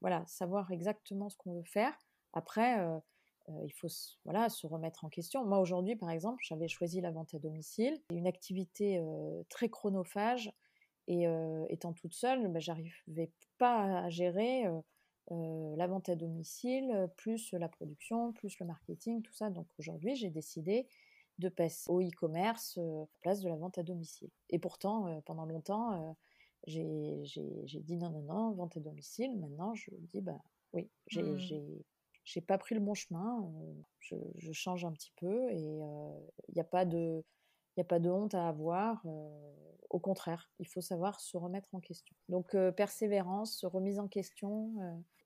voilà, 0.02 0.24
savoir 0.28 0.72
exactement 0.72 1.30
ce 1.30 1.38
qu'on 1.38 1.54
veut 1.54 1.64
faire. 1.64 1.94
Après, 2.34 2.78
il 3.64 3.72
faut 3.74 3.88
voilà, 4.26 4.50
se 4.50 4.68
remettre 4.68 5.06
en 5.06 5.10
question. 5.10 5.46
Moi, 5.46 5.60
aujourd'hui, 5.60 5.96
par 5.96 6.10
exemple, 6.10 6.44
j'avais 6.46 6.68
choisi 6.68 7.02
la 7.02 7.12
vente 7.12 7.34
à 7.34 7.40
domicile, 7.40 8.02
une 8.12 8.28
activité 8.28 9.02
très 9.50 9.70
chronophage 9.70 10.52
et 11.08 11.26
étant 11.70 11.94
toute 11.94 12.14
seule, 12.14 12.48
bah, 12.48 12.60
j'arrivais 12.60 13.32
pas 13.58 14.04
à 14.04 14.10
gérer 14.10 14.66
la 15.30 15.88
vente 15.88 16.10
à 16.10 16.16
domicile, 16.16 17.10
plus 17.18 17.54
la 17.54 17.70
production, 17.70 18.34
plus 18.34 18.58
le 18.60 18.66
marketing, 18.66 19.22
tout 19.22 19.34
ça. 19.34 19.50
Donc 19.50 19.68
aujourd'hui, 19.80 20.16
j'ai 20.16 20.30
décidé 20.30 20.88
de 21.40 21.50
passer 21.50 21.90
au 21.90 22.02
e-commerce 22.02 22.78
à 22.78 23.06
place 23.22 23.42
de 23.42 23.50
la 23.50 23.56
vente 23.56 23.78
à 23.78 23.84
domicile. 23.84 24.30
Et 24.50 24.60
pourtant, 24.60 25.22
pendant 25.26 25.46
longtemps, 25.46 26.16
j'ai 26.68 27.24
dit 27.82 27.98
non, 27.98 28.10
non, 28.10 28.22
non, 28.22 28.52
vente 28.52 28.78
à 28.78 28.80
domicile. 28.80 29.38
Maintenant, 29.40 29.74
je 29.76 29.90
dis, 30.14 30.22
bah 30.22 30.42
oui, 30.74 30.90
j'ai 31.08 31.24
mmh. 31.24 32.46
pas 32.46 32.58
pris 32.58 32.76
le 32.76 32.82
bon 32.82 32.94
chemin. 32.94 33.52
Je, 34.00 34.16
je, 34.38 34.52
change 34.52 34.86
un 34.86 34.92
petit 34.92 35.14
peu 35.18 35.52
et 35.52 35.80
il 36.50 36.54
n'y 36.54 36.62
a 36.62 36.66
pas 36.66 36.86
de 36.86 37.24
il 37.76 37.80
n'y 37.80 37.82
a 37.82 37.86
pas 37.86 38.00
de 38.00 38.10
honte 38.10 38.36
à 38.36 38.48
avoir. 38.48 39.04
Au 39.94 40.00
contraire, 40.00 40.52
il 40.60 40.68
faut 40.68 40.82
savoir 40.82 41.22
se 41.22 41.38
remettre 41.38 41.70
en 41.74 41.80
question. 41.80 42.16
Donc 42.28 42.58
persévérance, 42.76 43.64
remise 43.64 44.00
en 44.00 44.08
question 44.10 44.74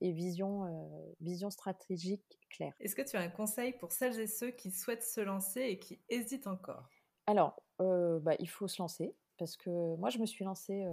et 0.02 0.12
vision, 0.12 1.16
vision 1.22 1.50
stratégique 1.50 2.40
claire. 2.52 2.74
Est-ce 2.80 2.96
que 2.96 3.02
tu 3.02 3.16
as 3.18 3.22
un 3.22 3.30
conseil 3.30 3.74
pour 3.74 3.92
celles 3.92 4.20
et 4.20 4.28
ceux 4.28 4.52
qui 4.52 4.70
souhaitent 4.70 5.04
se 5.04 5.22
lancer 5.22 5.62
et 5.62 5.80
qui 5.80 6.00
hésitent 6.10 6.48
encore? 6.48 6.88
Alors, 7.26 7.64
bah, 7.80 8.36
il 8.40 8.50
faut 8.50 8.68
se 8.68 8.82
lancer. 8.82 9.16
Parce 9.40 9.56
que 9.56 9.96
moi, 9.98 10.10
je 10.10 10.18
me 10.18 10.26
suis 10.26 10.44
lancée 10.44 10.84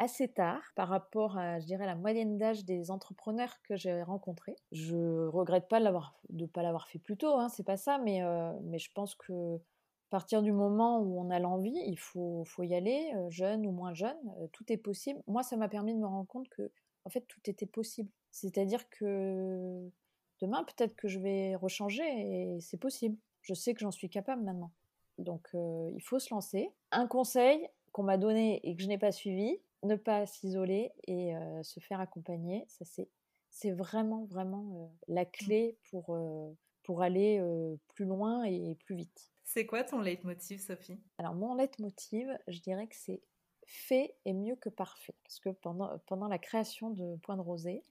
assez 0.00 0.26
tard 0.26 0.60
par 0.74 0.88
rapport 0.88 1.38
à, 1.38 1.60
je 1.60 1.66
dirais, 1.66 1.86
la 1.86 1.94
moyenne 1.94 2.38
d'âge 2.38 2.64
des 2.64 2.90
entrepreneurs 2.90 3.62
que 3.62 3.76
j'ai 3.76 4.02
rencontrés. 4.02 4.56
Je 4.72 5.28
regrette 5.28 5.68
pas 5.68 5.78
de 5.78 5.86
ne 6.30 6.46
pas 6.46 6.62
l'avoir 6.64 6.88
fait 6.88 6.98
plus 6.98 7.16
tôt, 7.16 7.34
hein, 7.38 7.48
c'est 7.48 7.62
pas 7.62 7.76
ça, 7.76 7.98
mais, 7.98 8.20
mais 8.64 8.80
je 8.80 8.90
pense 8.92 9.14
que 9.14 9.60
partir 10.14 10.42
du 10.42 10.52
moment 10.52 11.00
où 11.00 11.20
on 11.20 11.28
a 11.28 11.40
l'envie, 11.40 11.76
il 11.86 11.98
faut, 11.98 12.44
faut 12.46 12.62
y 12.62 12.72
aller, 12.72 13.12
jeune 13.30 13.66
ou 13.66 13.72
moins 13.72 13.94
jeune, 13.94 14.16
tout 14.52 14.64
est 14.72 14.76
possible. 14.76 15.20
Moi, 15.26 15.42
ça 15.42 15.56
m'a 15.56 15.68
permis 15.68 15.92
de 15.92 15.98
me 15.98 16.06
rendre 16.06 16.28
compte 16.28 16.48
que, 16.50 16.70
en 17.04 17.10
fait, 17.10 17.22
tout 17.22 17.40
était 17.46 17.66
possible. 17.66 18.08
C'est-à-dire 18.30 18.88
que 18.90 19.90
demain, 20.40 20.62
peut-être 20.62 20.94
que 20.94 21.08
je 21.08 21.18
vais 21.18 21.56
rechanger 21.56 22.04
et 22.04 22.60
c'est 22.60 22.76
possible. 22.76 23.18
Je 23.42 23.54
sais 23.54 23.74
que 23.74 23.80
j'en 23.80 23.90
suis 23.90 24.08
capable 24.08 24.44
maintenant. 24.44 24.70
Donc, 25.18 25.48
il 25.52 26.00
faut 26.00 26.20
se 26.20 26.32
lancer. 26.32 26.70
Un 26.92 27.08
conseil 27.08 27.66
qu'on 27.90 28.04
m'a 28.04 28.16
donné 28.16 28.60
et 28.62 28.76
que 28.76 28.82
je 28.84 28.86
n'ai 28.86 28.98
pas 28.98 29.10
suivi, 29.10 29.58
ne 29.82 29.96
pas 29.96 30.26
s'isoler 30.26 30.92
et 31.08 31.34
se 31.64 31.80
faire 31.80 31.98
accompagner. 31.98 32.64
Ça, 32.68 32.84
c'est, 32.84 33.08
c'est 33.50 33.72
vraiment, 33.72 34.26
vraiment 34.26 34.92
la 35.08 35.24
mmh. 35.24 35.30
clé 35.32 35.76
pour, 35.90 36.16
pour 36.84 37.02
aller 37.02 37.42
plus 37.94 38.04
loin 38.04 38.44
et 38.44 38.76
plus 38.76 38.94
vite. 38.94 39.33
C'est 39.44 39.66
quoi 39.66 39.84
ton 39.84 40.00
leitmotiv, 40.00 40.60
Sophie? 40.60 40.98
Alors, 41.18 41.34
mon 41.34 41.54
leitmotiv, 41.54 42.28
je 42.48 42.60
dirais 42.60 42.86
que 42.86 42.96
c'est 42.96 43.22
fait 43.66 44.14
est 44.24 44.32
mieux 44.32 44.56
que 44.56 44.68
parfait. 44.68 45.14
Parce 45.24 45.40
que 45.40 45.50
pendant, 45.50 45.98
pendant 46.06 46.28
la 46.28 46.38
création 46.38 46.90
de 46.90 47.16
Point 47.22 47.36
de 47.36 47.42
Rosée, 47.42 47.82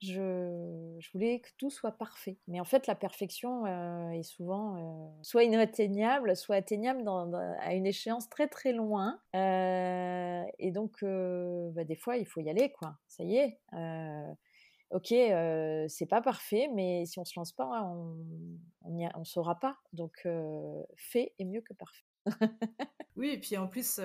je, 0.00 0.96
je, 0.98 1.12
voulais 1.12 1.40
que 1.40 1.48
tout 1.58 1.70
soit 1.70 1.92
parfait. 1.92 2.36
Mais 2.48 2.60
en 2.60 2.64
fait, 2.64 2.86
la 2.88 2.96
perfection 2.96 3.66
euh, 3.66 4.10
est 4.10 4.24
souvent 4.24 4.76
euh, 4.76 5.22
soit 5.22 5.44
inatteignable, 5.44 6.34
soit 6.36 6.56
atteignable 6.56 7.08
à 7.60 7.74
une 7.74 7.86
échéance 7.86 8.28
très 8.28 8.48
très 8.48 8.72
loin. 8.72 9.20
Euh, 9.36 10.42
et 10.58 10.72
donc, 10.72 11.04
bah, 11.04 11.84
des 11.84 11.96
fois, 11.96 12.16
il 12.16 12.26
faut 12.26 12.40
y 12.40 12.50
aller, 12.50 12.72
quoi. 12.72 12.96
Ça 13.06 13.22
y 13.22 13.36
est 13.36 13.60
ok, 14.92 15.08
c'est 15.88 16.06
pas 16.08 16.22
parfait, 16.22 16.68
mais 16.74 17.04
si 17.06 17.18
on 17.18 17.24
se 17.24 17.38
lance 17.38 17.52
pas, 17.52 17.82
on 17.84 18.16
on, 18.84 19.24
saura 19.24 19.58
pas. 19.58 19.78
Donc, 19.92 20.26
fait 20.96 21.34
est 21.38 21.44
mieux 21.44 21.62
que 21.62 21.74
parfait. 21.74 22.04
oui, 23.16 23.30
et 23.30 23.40
puis 23.40 23.56
en 23.56 23.66
plus, 23.66 24.00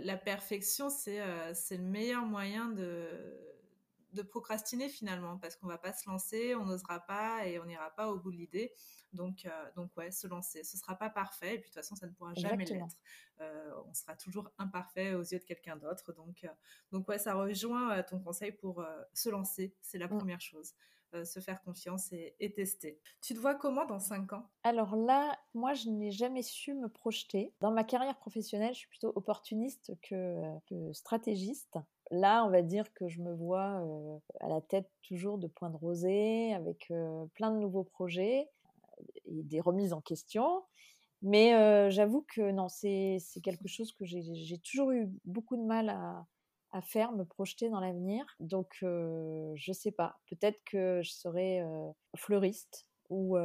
la, 0.00 0.16
perfection, 0.16 0.88
c'est 0.88 1.20
c'est 1.54 1.76
le 1.76 1.84
meilleur 1.84 2.24
moyen 2.24 2.70
de 2.70 3.08
de 4.12 4.22
procrastiner 4.22 4.88
finalement 4.88 5.38
parce 5.38 5.56
qu'on 5.56 5.66
va 5.66 5.78
pas 5.78 5.92
se 5.92 6.08
lancer, 6.08 6.54
on 6.54 6.64
n'osera 6.64 7.00
pas 7.00 7.46
et 7.46 7.58
on 7.58 7.64
n'ira 7.64 7.90
pas 7.90 8.10
au 8.10 8.18
bout 8.18 8.32
de 8.32 8.36
l'idée. 8.36 8.72
Donc, 9.12 9.46
euh, 9.46 9.50
donc 9.74 9.96
ouais, 9.96 10.10
se 10.10 10.26
lancer. 10.26 10.62
Ce 10.62 10.76
sera 10.76 10.96
pas 10.96 11.10
parfait 11.10 11.54
et 11.54 11.58
puis 11.58 11.70
de 11.70 11.74
toute 11.74 11.74
façon, 11.74 11.96
ça 11.96 12.06
ne 12.06 12.12
pourra 12.12 12.34
jamais 12.34 12.64
l'être. 12.64 12.96
Euh, 13.40 13.72
on 13.86 13.94
sera 13.94 14.14
toujours 14.14 14.50
imparfait 14.58 15.14
aux 15.14 15.22
yeux 15.22 15.38
de 15.38 15.44
quelqu'un 15.44 15.76
d'autre. 15.76 16.12
Donc, 16.12 16.44
euh, 16.44 16.48
donc 16.92 17.08
ouais, 17.08 17.18
ça 17.18 17.34
rejoint 17.34 18.02
ton 18.02 18.20
conseil 18.20 18.52
pour 18.52 18.84
se 19.12 19.28
lancer. 19.28 19.74
C'est 19.80 19.98
la 19.98 20.08
première 20.08 20.40
chose. 20.40 20.74
se 21.24 21.40
faire 21.40 21.62
confiance 21.62 22.12
et, 22.12 22.52
tester. 22.54 23.00
Tu 23.22 23.34
te 23.34 23.38
vois 23.38 23.54
comment 23.54 23.86
dans 23.86 23.98
5 24.00 24.32
ans? 24.34 24.50
Alors 24.64 24.96
là, 24.96 25.38
moi, 25.54 25.72
je 25.72 25.88
n'ai 25.88 26.10
jamais 26.10 26.42
su 26.42 26.74
me 26.74 26.88
projeter. 26.88 27.54
Dans 27.60 27.70
ma 27.70 27.84
carrière 27.84 28.18
professionnelle, 28.18 28.74
je 28.74 28.80
suis 28.80 28.88
plutôt 28.88 29.12
opportuniste 29.14 29.92
que, 30.02 30.58
que 30.66 30.92
stratégiste. 30.92 31.78
Là, 32.10 32.44
on 32.44 32.50
va 32.50 32.62
dire 32.62 32.92
que 32.94 33.08
je 33.08 33.20
me 33.20 33.34
vois 33.34 33.82
à 34.40 34.48
la 34.48 34.60
tête 34.60 34.88
toujours 35.02 35.38
de 35.38 35.46
Point 35.48 35.70
de 35.70 35.76
Rosée, 35.76 36.54
avec 36.54 36.92
plein 37.34 37.50
de 37.50 37.58
nouveaux 37.58 37.84
projets 37.84 38.48
et 39.24 39.42
des 39.42 39.60
remises 39.60 39.92
en 39.92 40.00
question. 40.00 40.62
Mais 41.22 41.90
j'avoue 41.90 42.24
que 42.32 42.52
non, 42.52 42.68
c'est 42.68 43.18
quelque 43.42 43.68
chose 43.68 43.92
que 43.92 44.04
j'ai 44.04 44.58
toujours 44.58 44.92
eu 44.92 45.08
beaucoup 45.24 45.56
de 45.56 45.64
mal 45.64 45.88
à, 45.90 46.26
faire, 46.82 47.12
me 47.12 47.24
projeter 47.24 47.70
dans 47.70 47.80
l'avenir. 47.80 48.24
Donc, 48.38 48.76
je 48.82 49.72
sais 49.72 49.92
pas. 49.92 50.18
Peut-être 50.30 50.62
que 50.64 51.00
je 51.02 51.10
serai 51.10 51.64
fleuriste 52.14 52.86
ou 53.08 53.36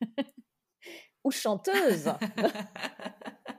chanteuse. 1.30 2.12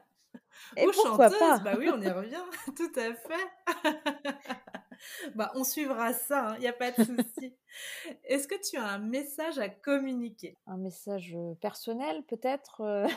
Et 0.78 0.86
Ou 0.86 0.92
chanteuse, 0.92 1.38
pas? 1.40 1.60
bah 1.60 1.76
oui, 1.78 1.90
on 1.94 2.02
y 2.02 2.10
revient, 2.10 2.44
tout 2.76 2.92
à 2.96 3.14
fait. 3.14 4.34
bah, 5.36 5.52
on 5.56 5.64
suivra 5.64 6.14
ça, 6.14 6.48
il 6.52 6.56
hein, 6.56 6.60
n'y 6.60 6.68
a 6.68 6.74
pas 6.74 6.92
de 6.92 7.04
souci. 7.04 7.56
Est-ce 8.24 8.48
que 8.48 8.56
tu 8.62 8.78
as 8.78 8.86
un 8.86 9.00
message 9.00 9.58
à 9.60 9.70
communiquer? 9.70 10.58
Un 10.68 10.78
message 10.78 11.36
personnel, 11.62 12.24
peut-être 12.24 13.08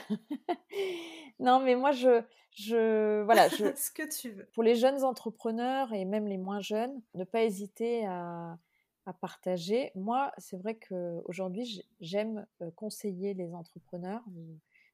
Non, 1.40 1.60
mais 1.60 1.74
moi, 1.76 1.92
je, 1.92 2.22
je 2.52 3.22
voilà, 3.22 3.48
je, 3.48 3.74
ce 3.74 3.90
que 3.90 4.08
tu 4.08 4.30
veux. 4.30 4.46
Pour 4.54 4.62
les 4.62 4.74
jeunes 4.74 5.04
entrepreneurs 5.04 5.92
et 5.92 6.04
même 6.04 6.26
les 6.26 6.38
moins 6.38 6.60
jeunes, 6.60 7.00
ne 7.14 7.24
pas 7.24 7.42
hésiter 7.44 8.06
à, 8.06 8.58
à 9.06 9.12
partager. 9.12 9.90
Moi, 9.94 10.32
c'est 10.38 10.58
vrai 10.58 10.76
qu'aujourd'hui, 10.76 11.82
j'aime 12.00 12.46
conseiller 12.76 13.34
les 13.34 13.54
entrepreneurs. 13.54 14.22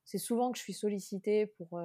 C'est 0.05 0.19
souvent 0.19 0.53
que 0.53 0.59
je 0.59 0.63
suis 0.63 0.75
sollicitée 0.75 1.47
pour 1.47 1.81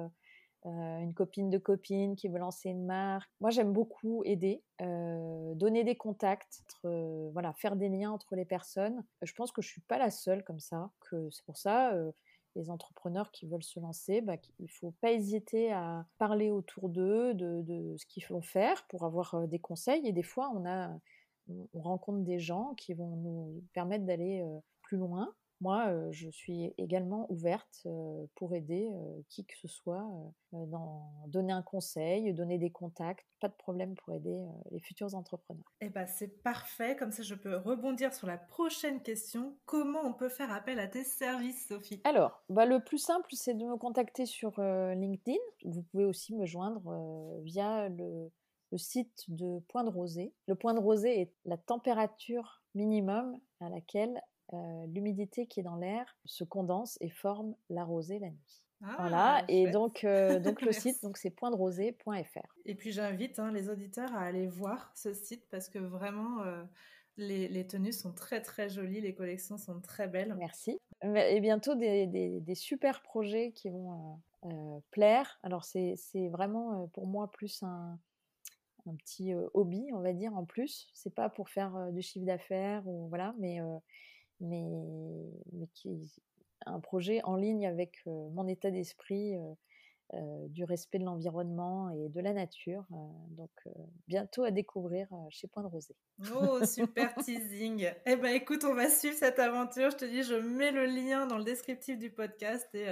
une 0.64 1.14
copine 1.14 1.50
de 1.50 1.58
copine 1.58 2.16
qui 2.16 2.28
veut 2.28 2.38
lancer 2.38 2.68
une 2.68 2.84
marque. 2.84 3.30
Moi, 3.40 3.50
j'aime 3.50 3.72
beaucoup 3.72 4.22
aider, 4.24 4.62
donner 4.78 5.84
des 5.84 5.96
contacts, 5.96 6.62
voilà, 6.84 7.52
faire 7.54 7.76
des 7.76 7.88
liens 7.88 8.10
entre 8.10 8.36
les 8.36 8.44
personnes. 8.44 9.04
Je 9.22 9.32
pense 9.32 9.52
que 9.52 9.62
je 9.62 9.68
suis 9.68 9.80
pas 9.82 9.98
la 9.98 10.10
seule 10.10 10.44
comme 10.44 10.60
ça. 10.60 10.90
Que 11.00 11.30
c'est 11.30 11.44
pour 11.44 11.56
ça 11.56 11.94
les 12.56 12.70
entrepreneurs 12.70 13.30
qui 13.30 13.46
veulent 13.46 13.62
se 13.62 13.78
lancer, 13.78 14.20
bah, 14.20 14.34
il 14.58 14.64
ne 14.64 14.68
faut 14.68 14.92
pas 15.00 15.12
hésiter 15.12 15.72
à 15.72 16.06
parler 16.18 16.50
autour 16.50 16.88
d'eux 16.88 17.34
de, 17.34 17.62
de, 17.62 17.96
ce 17.96 18.06
qu'ils 18.06 18.26
vont 18.26 18.42
faire 18.42 18.86
pour 18.88 19.04
avoir 19.04 19.46
des 19.46 19.58
conseils. 19.58 20.06
Et 20.06 20.12
des 20.12 20.22
fois, 20.22 20.50
on, 20.54 20.66
a, 20.66 20.90
on 21.48 21.80
rencontre 21.80 22.24
des 22.24 22.38
gens 22.38 22.74
qui 22.74 22.94
vont 22.94 23.16
nous 23.16 23.62
permettre 23.72 24.04
d'aller 24.04 24.44
plus 24.82 24.98
loin 24.98 25.32
moi, 25.60 26.10
je 26.10 26.28
suis 26.28 26.72
également 26.78 27.30
ouverte 27.30 27.86
pour 28.34 28.54
aider 28.54 28.90
qui 29.28 29.44
que 29.44 29.56
ce 29.56 29.68
soit, 29.68 30.08
dans 30.52 31.10
donner 31.26 31.52
un 31.52 31.62
conseil, 31.62 32.32
donner 32.32 32.58
des 32.58 32.70
contacts, 32.70 33.26
pas 33.40 33.48
de 33.48 33.54
problème 33.54 33.94
pour 33.94 34.14
aider 34.14 34.44
les 34.70 34.80
futurs 34.80 35.14
entrepreneurs. 35.14 35.72
Eh 35.80 35.88
ben, 35.88 36.06
c'est 36.06 36.42
parfait, 36.42 36.96
comme 36.96 37.10
ça 37.10 37.22
je 37.22 37.34
peux 37.34 37.56
rebondir 37.56 38.14
sur 38.14 38.26
la 38.26 38.38
prochaine 38.38 39.02
question. 39.02 39.56
Comment 39.66 40.00
on 40.04 40.12
peut 40.12 40.28
faire 40.28 40.52
appel 40.52 40.78
à 40.78 40.88
tes 40.88 41.04
services, 41.04 41.68
Sophie? 41.68 42.00
Alors, 42.04 42.42
bah, 42.48 42.66
le 42.66 42.80
plus 42.80 42.98
simple, 42.98 43.28
c'est 43.32 43.54
de 43.54 43.64
me 43.64 43.76
contacter 43.76 44.26
sur 44.26 44.60
LinkedIn. 44.60 45.38
Vous 45.64 45.82
pouvez 45.82 46.04
aussi 46.04 46.34
me 46.34 46.46
joindre 46.46 47.40
via 47.42 47.88
le, 47.88 48.30
le 48.72 48.78
site 48.78 49.24
de 49.28 49.60
Point 49.68 49.84
de 49.84 49.90
Rosée. 49.90 50.32
Le 50.46 50.54
point 50.54 50.74
de 50.74 50.80
rosée 50.80 51.20
est 51.20 51.34
la 51.44 51.56
température 51.56 52.62
minimum 52.74 53.38
à 53.60 53.68
laquelle 53.68 54.20
euh, 54.52 54.86
l'humidité 54.86 55.46
qui 55.46 55.60
est 55.60 55.62
dans 55.62 55.76
l'air 55.76 56.16
se 56.24 56.42
condense 56.42 56.98
et 57.00 57.08
forme 57.08 57.54
la 57.68 57.84
rosée 57.84 58.18
la 58.18 58.30
nuit. 58.30 58.62
Ah, 58.82 58.96
voilà, 58.98 59.44
et 59.48 59.70
donc, 59.70 60.04
euh, 60.04 60.40
donc 60.40 60.62
le 60.62 60.72
site, 60.72 61.02
donc 61.02 61.18
c'est 61.18 61.30
pointrosée.fr. 61.30 62.56
Et 62.64 62.74
puis 62.74 62.92
j'invite 62.92 63.38
hein, 63.38 63.52
les 63.52 63.68
auditeurs 63.68 64.12
à 64.14 64.22
aller 64.22 64.46
voir 64.46 64.90
ce 64.96 65.12
site 65.12 65.46
parce 65.50 65.68
que 65.68 65.78
vraiment 65.78 66.42
euh, 66.42 66.64
les, 67.16 67.46
les, 67.48 67.66
tenues 67.66 67.92
sont 67.92 68.12
très 68.12 68.40
très 68.40 68.68
jolies, 68.70 69.00
les 69.02 69.14
collections 69.14 69.58
sont 69.58 69.80
très 69.80 70.08
belles. 70.08 70.34
Merci. 70.38 70.80
Et 71.02 71.40
bientôt 71.40 71.74
des, 71.74 72.06
des, 72.06 72.40
des 72.40 72.54
super 72.54 73.02
projets 73.02 73.52
qui 73.52 73.68
vont 73.68 74.18
plaire. 74.90 75.38
Alors 75.42 75.64
c'est 75.64 75.96
vraiment 76.30 76.88
pour 76.88 77.06
moi 77.06 77.30
plus 77.30 77.62
un, 77.62 77.98
un 78.86 78.94
petit 78.94 79.34
hobby, 79.54 79.90
on 79.92 80.00
va 80.00 80.14
dire 80.14 80.34
en 80.34 80.44
plus. 80.44 80.88
C'est 80.94 81.14
pas 81.14 81.28
pour 81.28 81.50
faire 81.50 81.92
du 81.92 82.02
chiffre 82.02 82.24
d'affaires 82.24 82.86
ou 82.86 83.08
voilà, 83.08 83.34
mais 83.38 83.60
mais, 84.40 85.32
mais 85.52 85.68
qui 85.74 86.20
un 86.66 86.80
projet 86.80 87.22
en 87.24 87.36
ligne 87.36 87.66
avec 87.66 88.04
mon 88.06 88.46
état 88.46 88.70
d'esprit 88.70 89.34
du 90.48 90.64
respect 90.64 90.98
de 90.98 91.04
l'environnement 91.04 91.88
et 91.90 92.08
de 92.08 92.20
la 92.20 92.32
nature. 92.32 92.84
donc 93.28 93.50
bientôt 94.08 94.42
à 94.42 94.50
découvrir 94.50 95.08
chez 95.30 95.46
Point 95.46 95.62
de 95.62 95.68
Rosée. 95.68 95.94
Oh, 96.34 96.64
super 96.64 97.14
teasing. 97.24 97.88
Eh 98.06 98.16
ben 98.16 98.34
écoute, 98.34 98.64
on 98.64 98.74
va 98.74 98.90
suivre 98.90 99.16
cette 99.16 99.38
aventure. 99.38 99.90
Je 99.90 99.96
te 99.96 100.04
dis, 100.04 100.24
je 100.24 100.34
mets 100.34 100.72
le 100.72 100.86
lien 100.86 101.26
dans 101.26 101.38
le 101.38 101.44
descriptif 101.44 101.96
du 101.96 102.10
podcast 102.10 102.68
et 102.74 102.86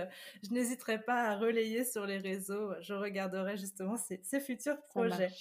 je 0.45 0.55
n'hésiterai 0.55 1.03
pas 1.03 1.25
à 1.25 1.37
relayer 1.37 1.85
sur 1.85 2.07
les 2.07 2.19
réseaux. 2.19 2.71
Je 2.83 2.95
regarderai 2.95 3.57
justement 3.57 3.97
ces, 3.97 4.21
ces 4.23 4.41
futurs 4.41 4.81
projets. 4.87 5.33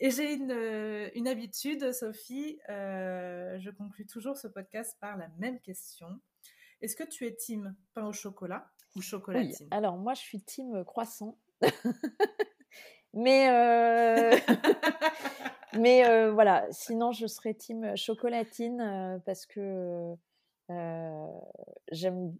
Et 0.00 0.10
j'ai 0.10 0.34
une, 0.34 0.52
euh, 0.52 1.10
une, 1.14 1.26
habitude, 1.26 1.92
Sophie, 1.92 2.60
euh, 2.68 3.58
je 3.58 3.70
conclus 3.70 4.06
toujours 4.06 4.36
ce 4.36 4.46
podcast 4.46 4.96
par 5.00 5.16
la 5.16 5.26
même 5.38 5.60
question. 5.60 6.06
Est-ce 6.80 6.94
que 6.94 7.02
tu 7.02 7.26
es 7.26 7.34
team 7.34 7.74
pain 7.94 8.06
au 8.06 8.12
chocolat 8.12 8.70
ou 8.94 9.02
chocolatine 9.02 9.66
oui. 9.66 9.76
Alors 9.76 9.96
moi, 9.96 10.14
je 10.14 10.20
suis 10.20 10.40
team 10.40 10.84
croissant. 10.84 11.36
mais 13.12 13.50
euh, 13.50 14.36
mais 15.76 16.30
voilà, 16.30 16.68
sinon 16.70 17.10
je 17.10 17.26
serais 17.26 17.54
team 17.54 17.96
chocolatine 17.96 19.20
parce 19.26 19.46
que 19.46 20.14
j'aime 21.90 22.36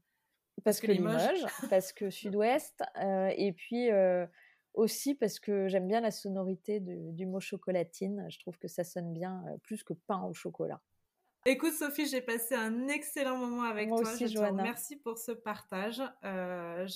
parce, 0.62 0.80
que, 0.80 0.86
que 0.86 0.92
Limoges, 0.92 1.46
parce 1.68 1.92
que 1.92 2.08
Sud-Ouest, 2.10 2.84
et 3.00 3.52
puis 3.52 3.88
aussi 4.78 5.14
parce 5.14 5.40
que 5.40 5.68
j'aime 5.68 5.88
bien 5.88 6.00
la 6.00 6.10
sonorité 6.10 6.80
du 6.80 7.26
mot 7.26 7.40
chocolatine. 7.40 8.26
Je 8.30 8.38
trouve 8.38 8.58
que 8.58 8.68
ça 8.68 8.84
sonne 8.84 9.12
bien 9.12 9.42
plus 9.62 9.82
que 9.82 9.92
pain 9.92 10.22
au 10.22 10.32
chocolat. 10.32 10.80
Écoute 11.44 11.72
Sophie, 11.72 12.06
j'ai 12.06 12.20
passé 12.20 12.54
un 12.54 12.88
excellent 12.88 13.36
moment 13.36 13.62
avec 13.62 13.88
toi. 13.88 14.00
Aussi, 14.00 14.28
je 14.28 14.38
Merci 14.38 14.96
pour 14.96 15.18
ce 15.18 15.32
partage. 15.32 16.02
Euh, 16.24 16.86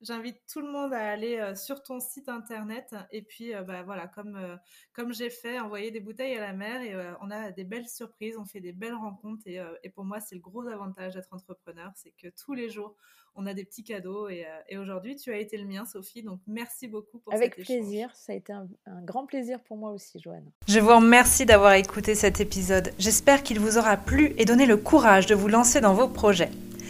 J'invite 0.00 0.40
tout 0.52 0.60
le 0.60 0.70
monde 0.70 0.92
à 0.92 1.10
aller 1.10 1.38
euh, 1.38 1.56
sur 1.56 1.82
ton 1.82 1.98
site 1.98 2.28
internet 2.28 2.94
et 3.10 3.22
puis 3.22 3.52
euh, 3.52 3.62
bah, 3.62 3.82
voilà, 3.82 4.06
comme, 4.06 4.36
euh, 4.36 4.56
comme 4.92 5.12
j'ai 5.12 5.28
fait, 5.28 5.58
envoyer 5.58 5.90
des 5.90 5.98
bouteilles 5.98 6.36
à 6.36 6.40
la 6.40 6.52
mer 6.52 6.82
et 6.82 6.94
on 7.20 7.30
a 7.30 7.50
des 7.50 7.64
belles 7.64 7.88
surprises, 7.88 8.36
on 8.38 8.44
fait 8.44 8.60
des 8.60 8.72
belles 8.72 8.94
rencontres 8.94 9.42
et, 9.46 9.58
et 9.82 9.90
pour 9.90 10.04
moi 10.04 10.20
c'est 10.20 10.34
le 10.34 10.40
gros 10.40 10.66
avantage 10.68 11.14
d'être 11.14 11.32
entrepreneur, 11.32 11.90
c'est 11.96 12.12
que 12.20 12.28
tous 12.28 12.54
les 12.54 12.70
jours 12.70 12.94
on 13.34 13.46
a 13.46 13.54
des 13.54 13.64
petits 13.64 13.84
cadeaux 13.84 14.28
et, 14.28 14.46
et 14.68 14.78
aujourd'hui 14.78 15.16
tu 15.16 15.32
as 15.32 15.38
été 15.38 15.56
le 15.56 15.64
mien 15.64 15.84
Sophie, 15.84 16.22
donc 16.22 16.40
merci 16.46 16.88
beaucoup 16.88 17.18
pour 17.18 17.32
Avec 17.32 17.56
plaisir, 17.56 18.14
ça 18.14 18.32
a 18.32 18.36
été 18.36 18.52
un, 18.52 18.68
un 18.86 19.02
grand 19.02 19.26
plaisir 19.26 19.60
pour 19.60 19.76
moi 19.76 19.90
aussi 19.90 20.20
Joanne. 20.20 20.50
Je 20.66 20.80
vous 20.80 20.94
remercie 20.94 21.46
d'avoir 21.46 21.74
écouté 21.74 22.14
cet 22.14 22.40
épisode, 22.40 22.92
j'espère 22.98 23.42
qu'il 23.42 23.60
vous 23.60 23.78
aura 23.78 23.96
plu 23.96 24.34
et 24.38 24.44
donné 24.44 24.66
le 24.66 24.76
courage 24.76 25.26
de 25.26 25.34
vous 25.34 25.48
lancer 25.48 25.80
dans 25.80 25.94
vos 25.94 26.08
projets. 26.08 26.50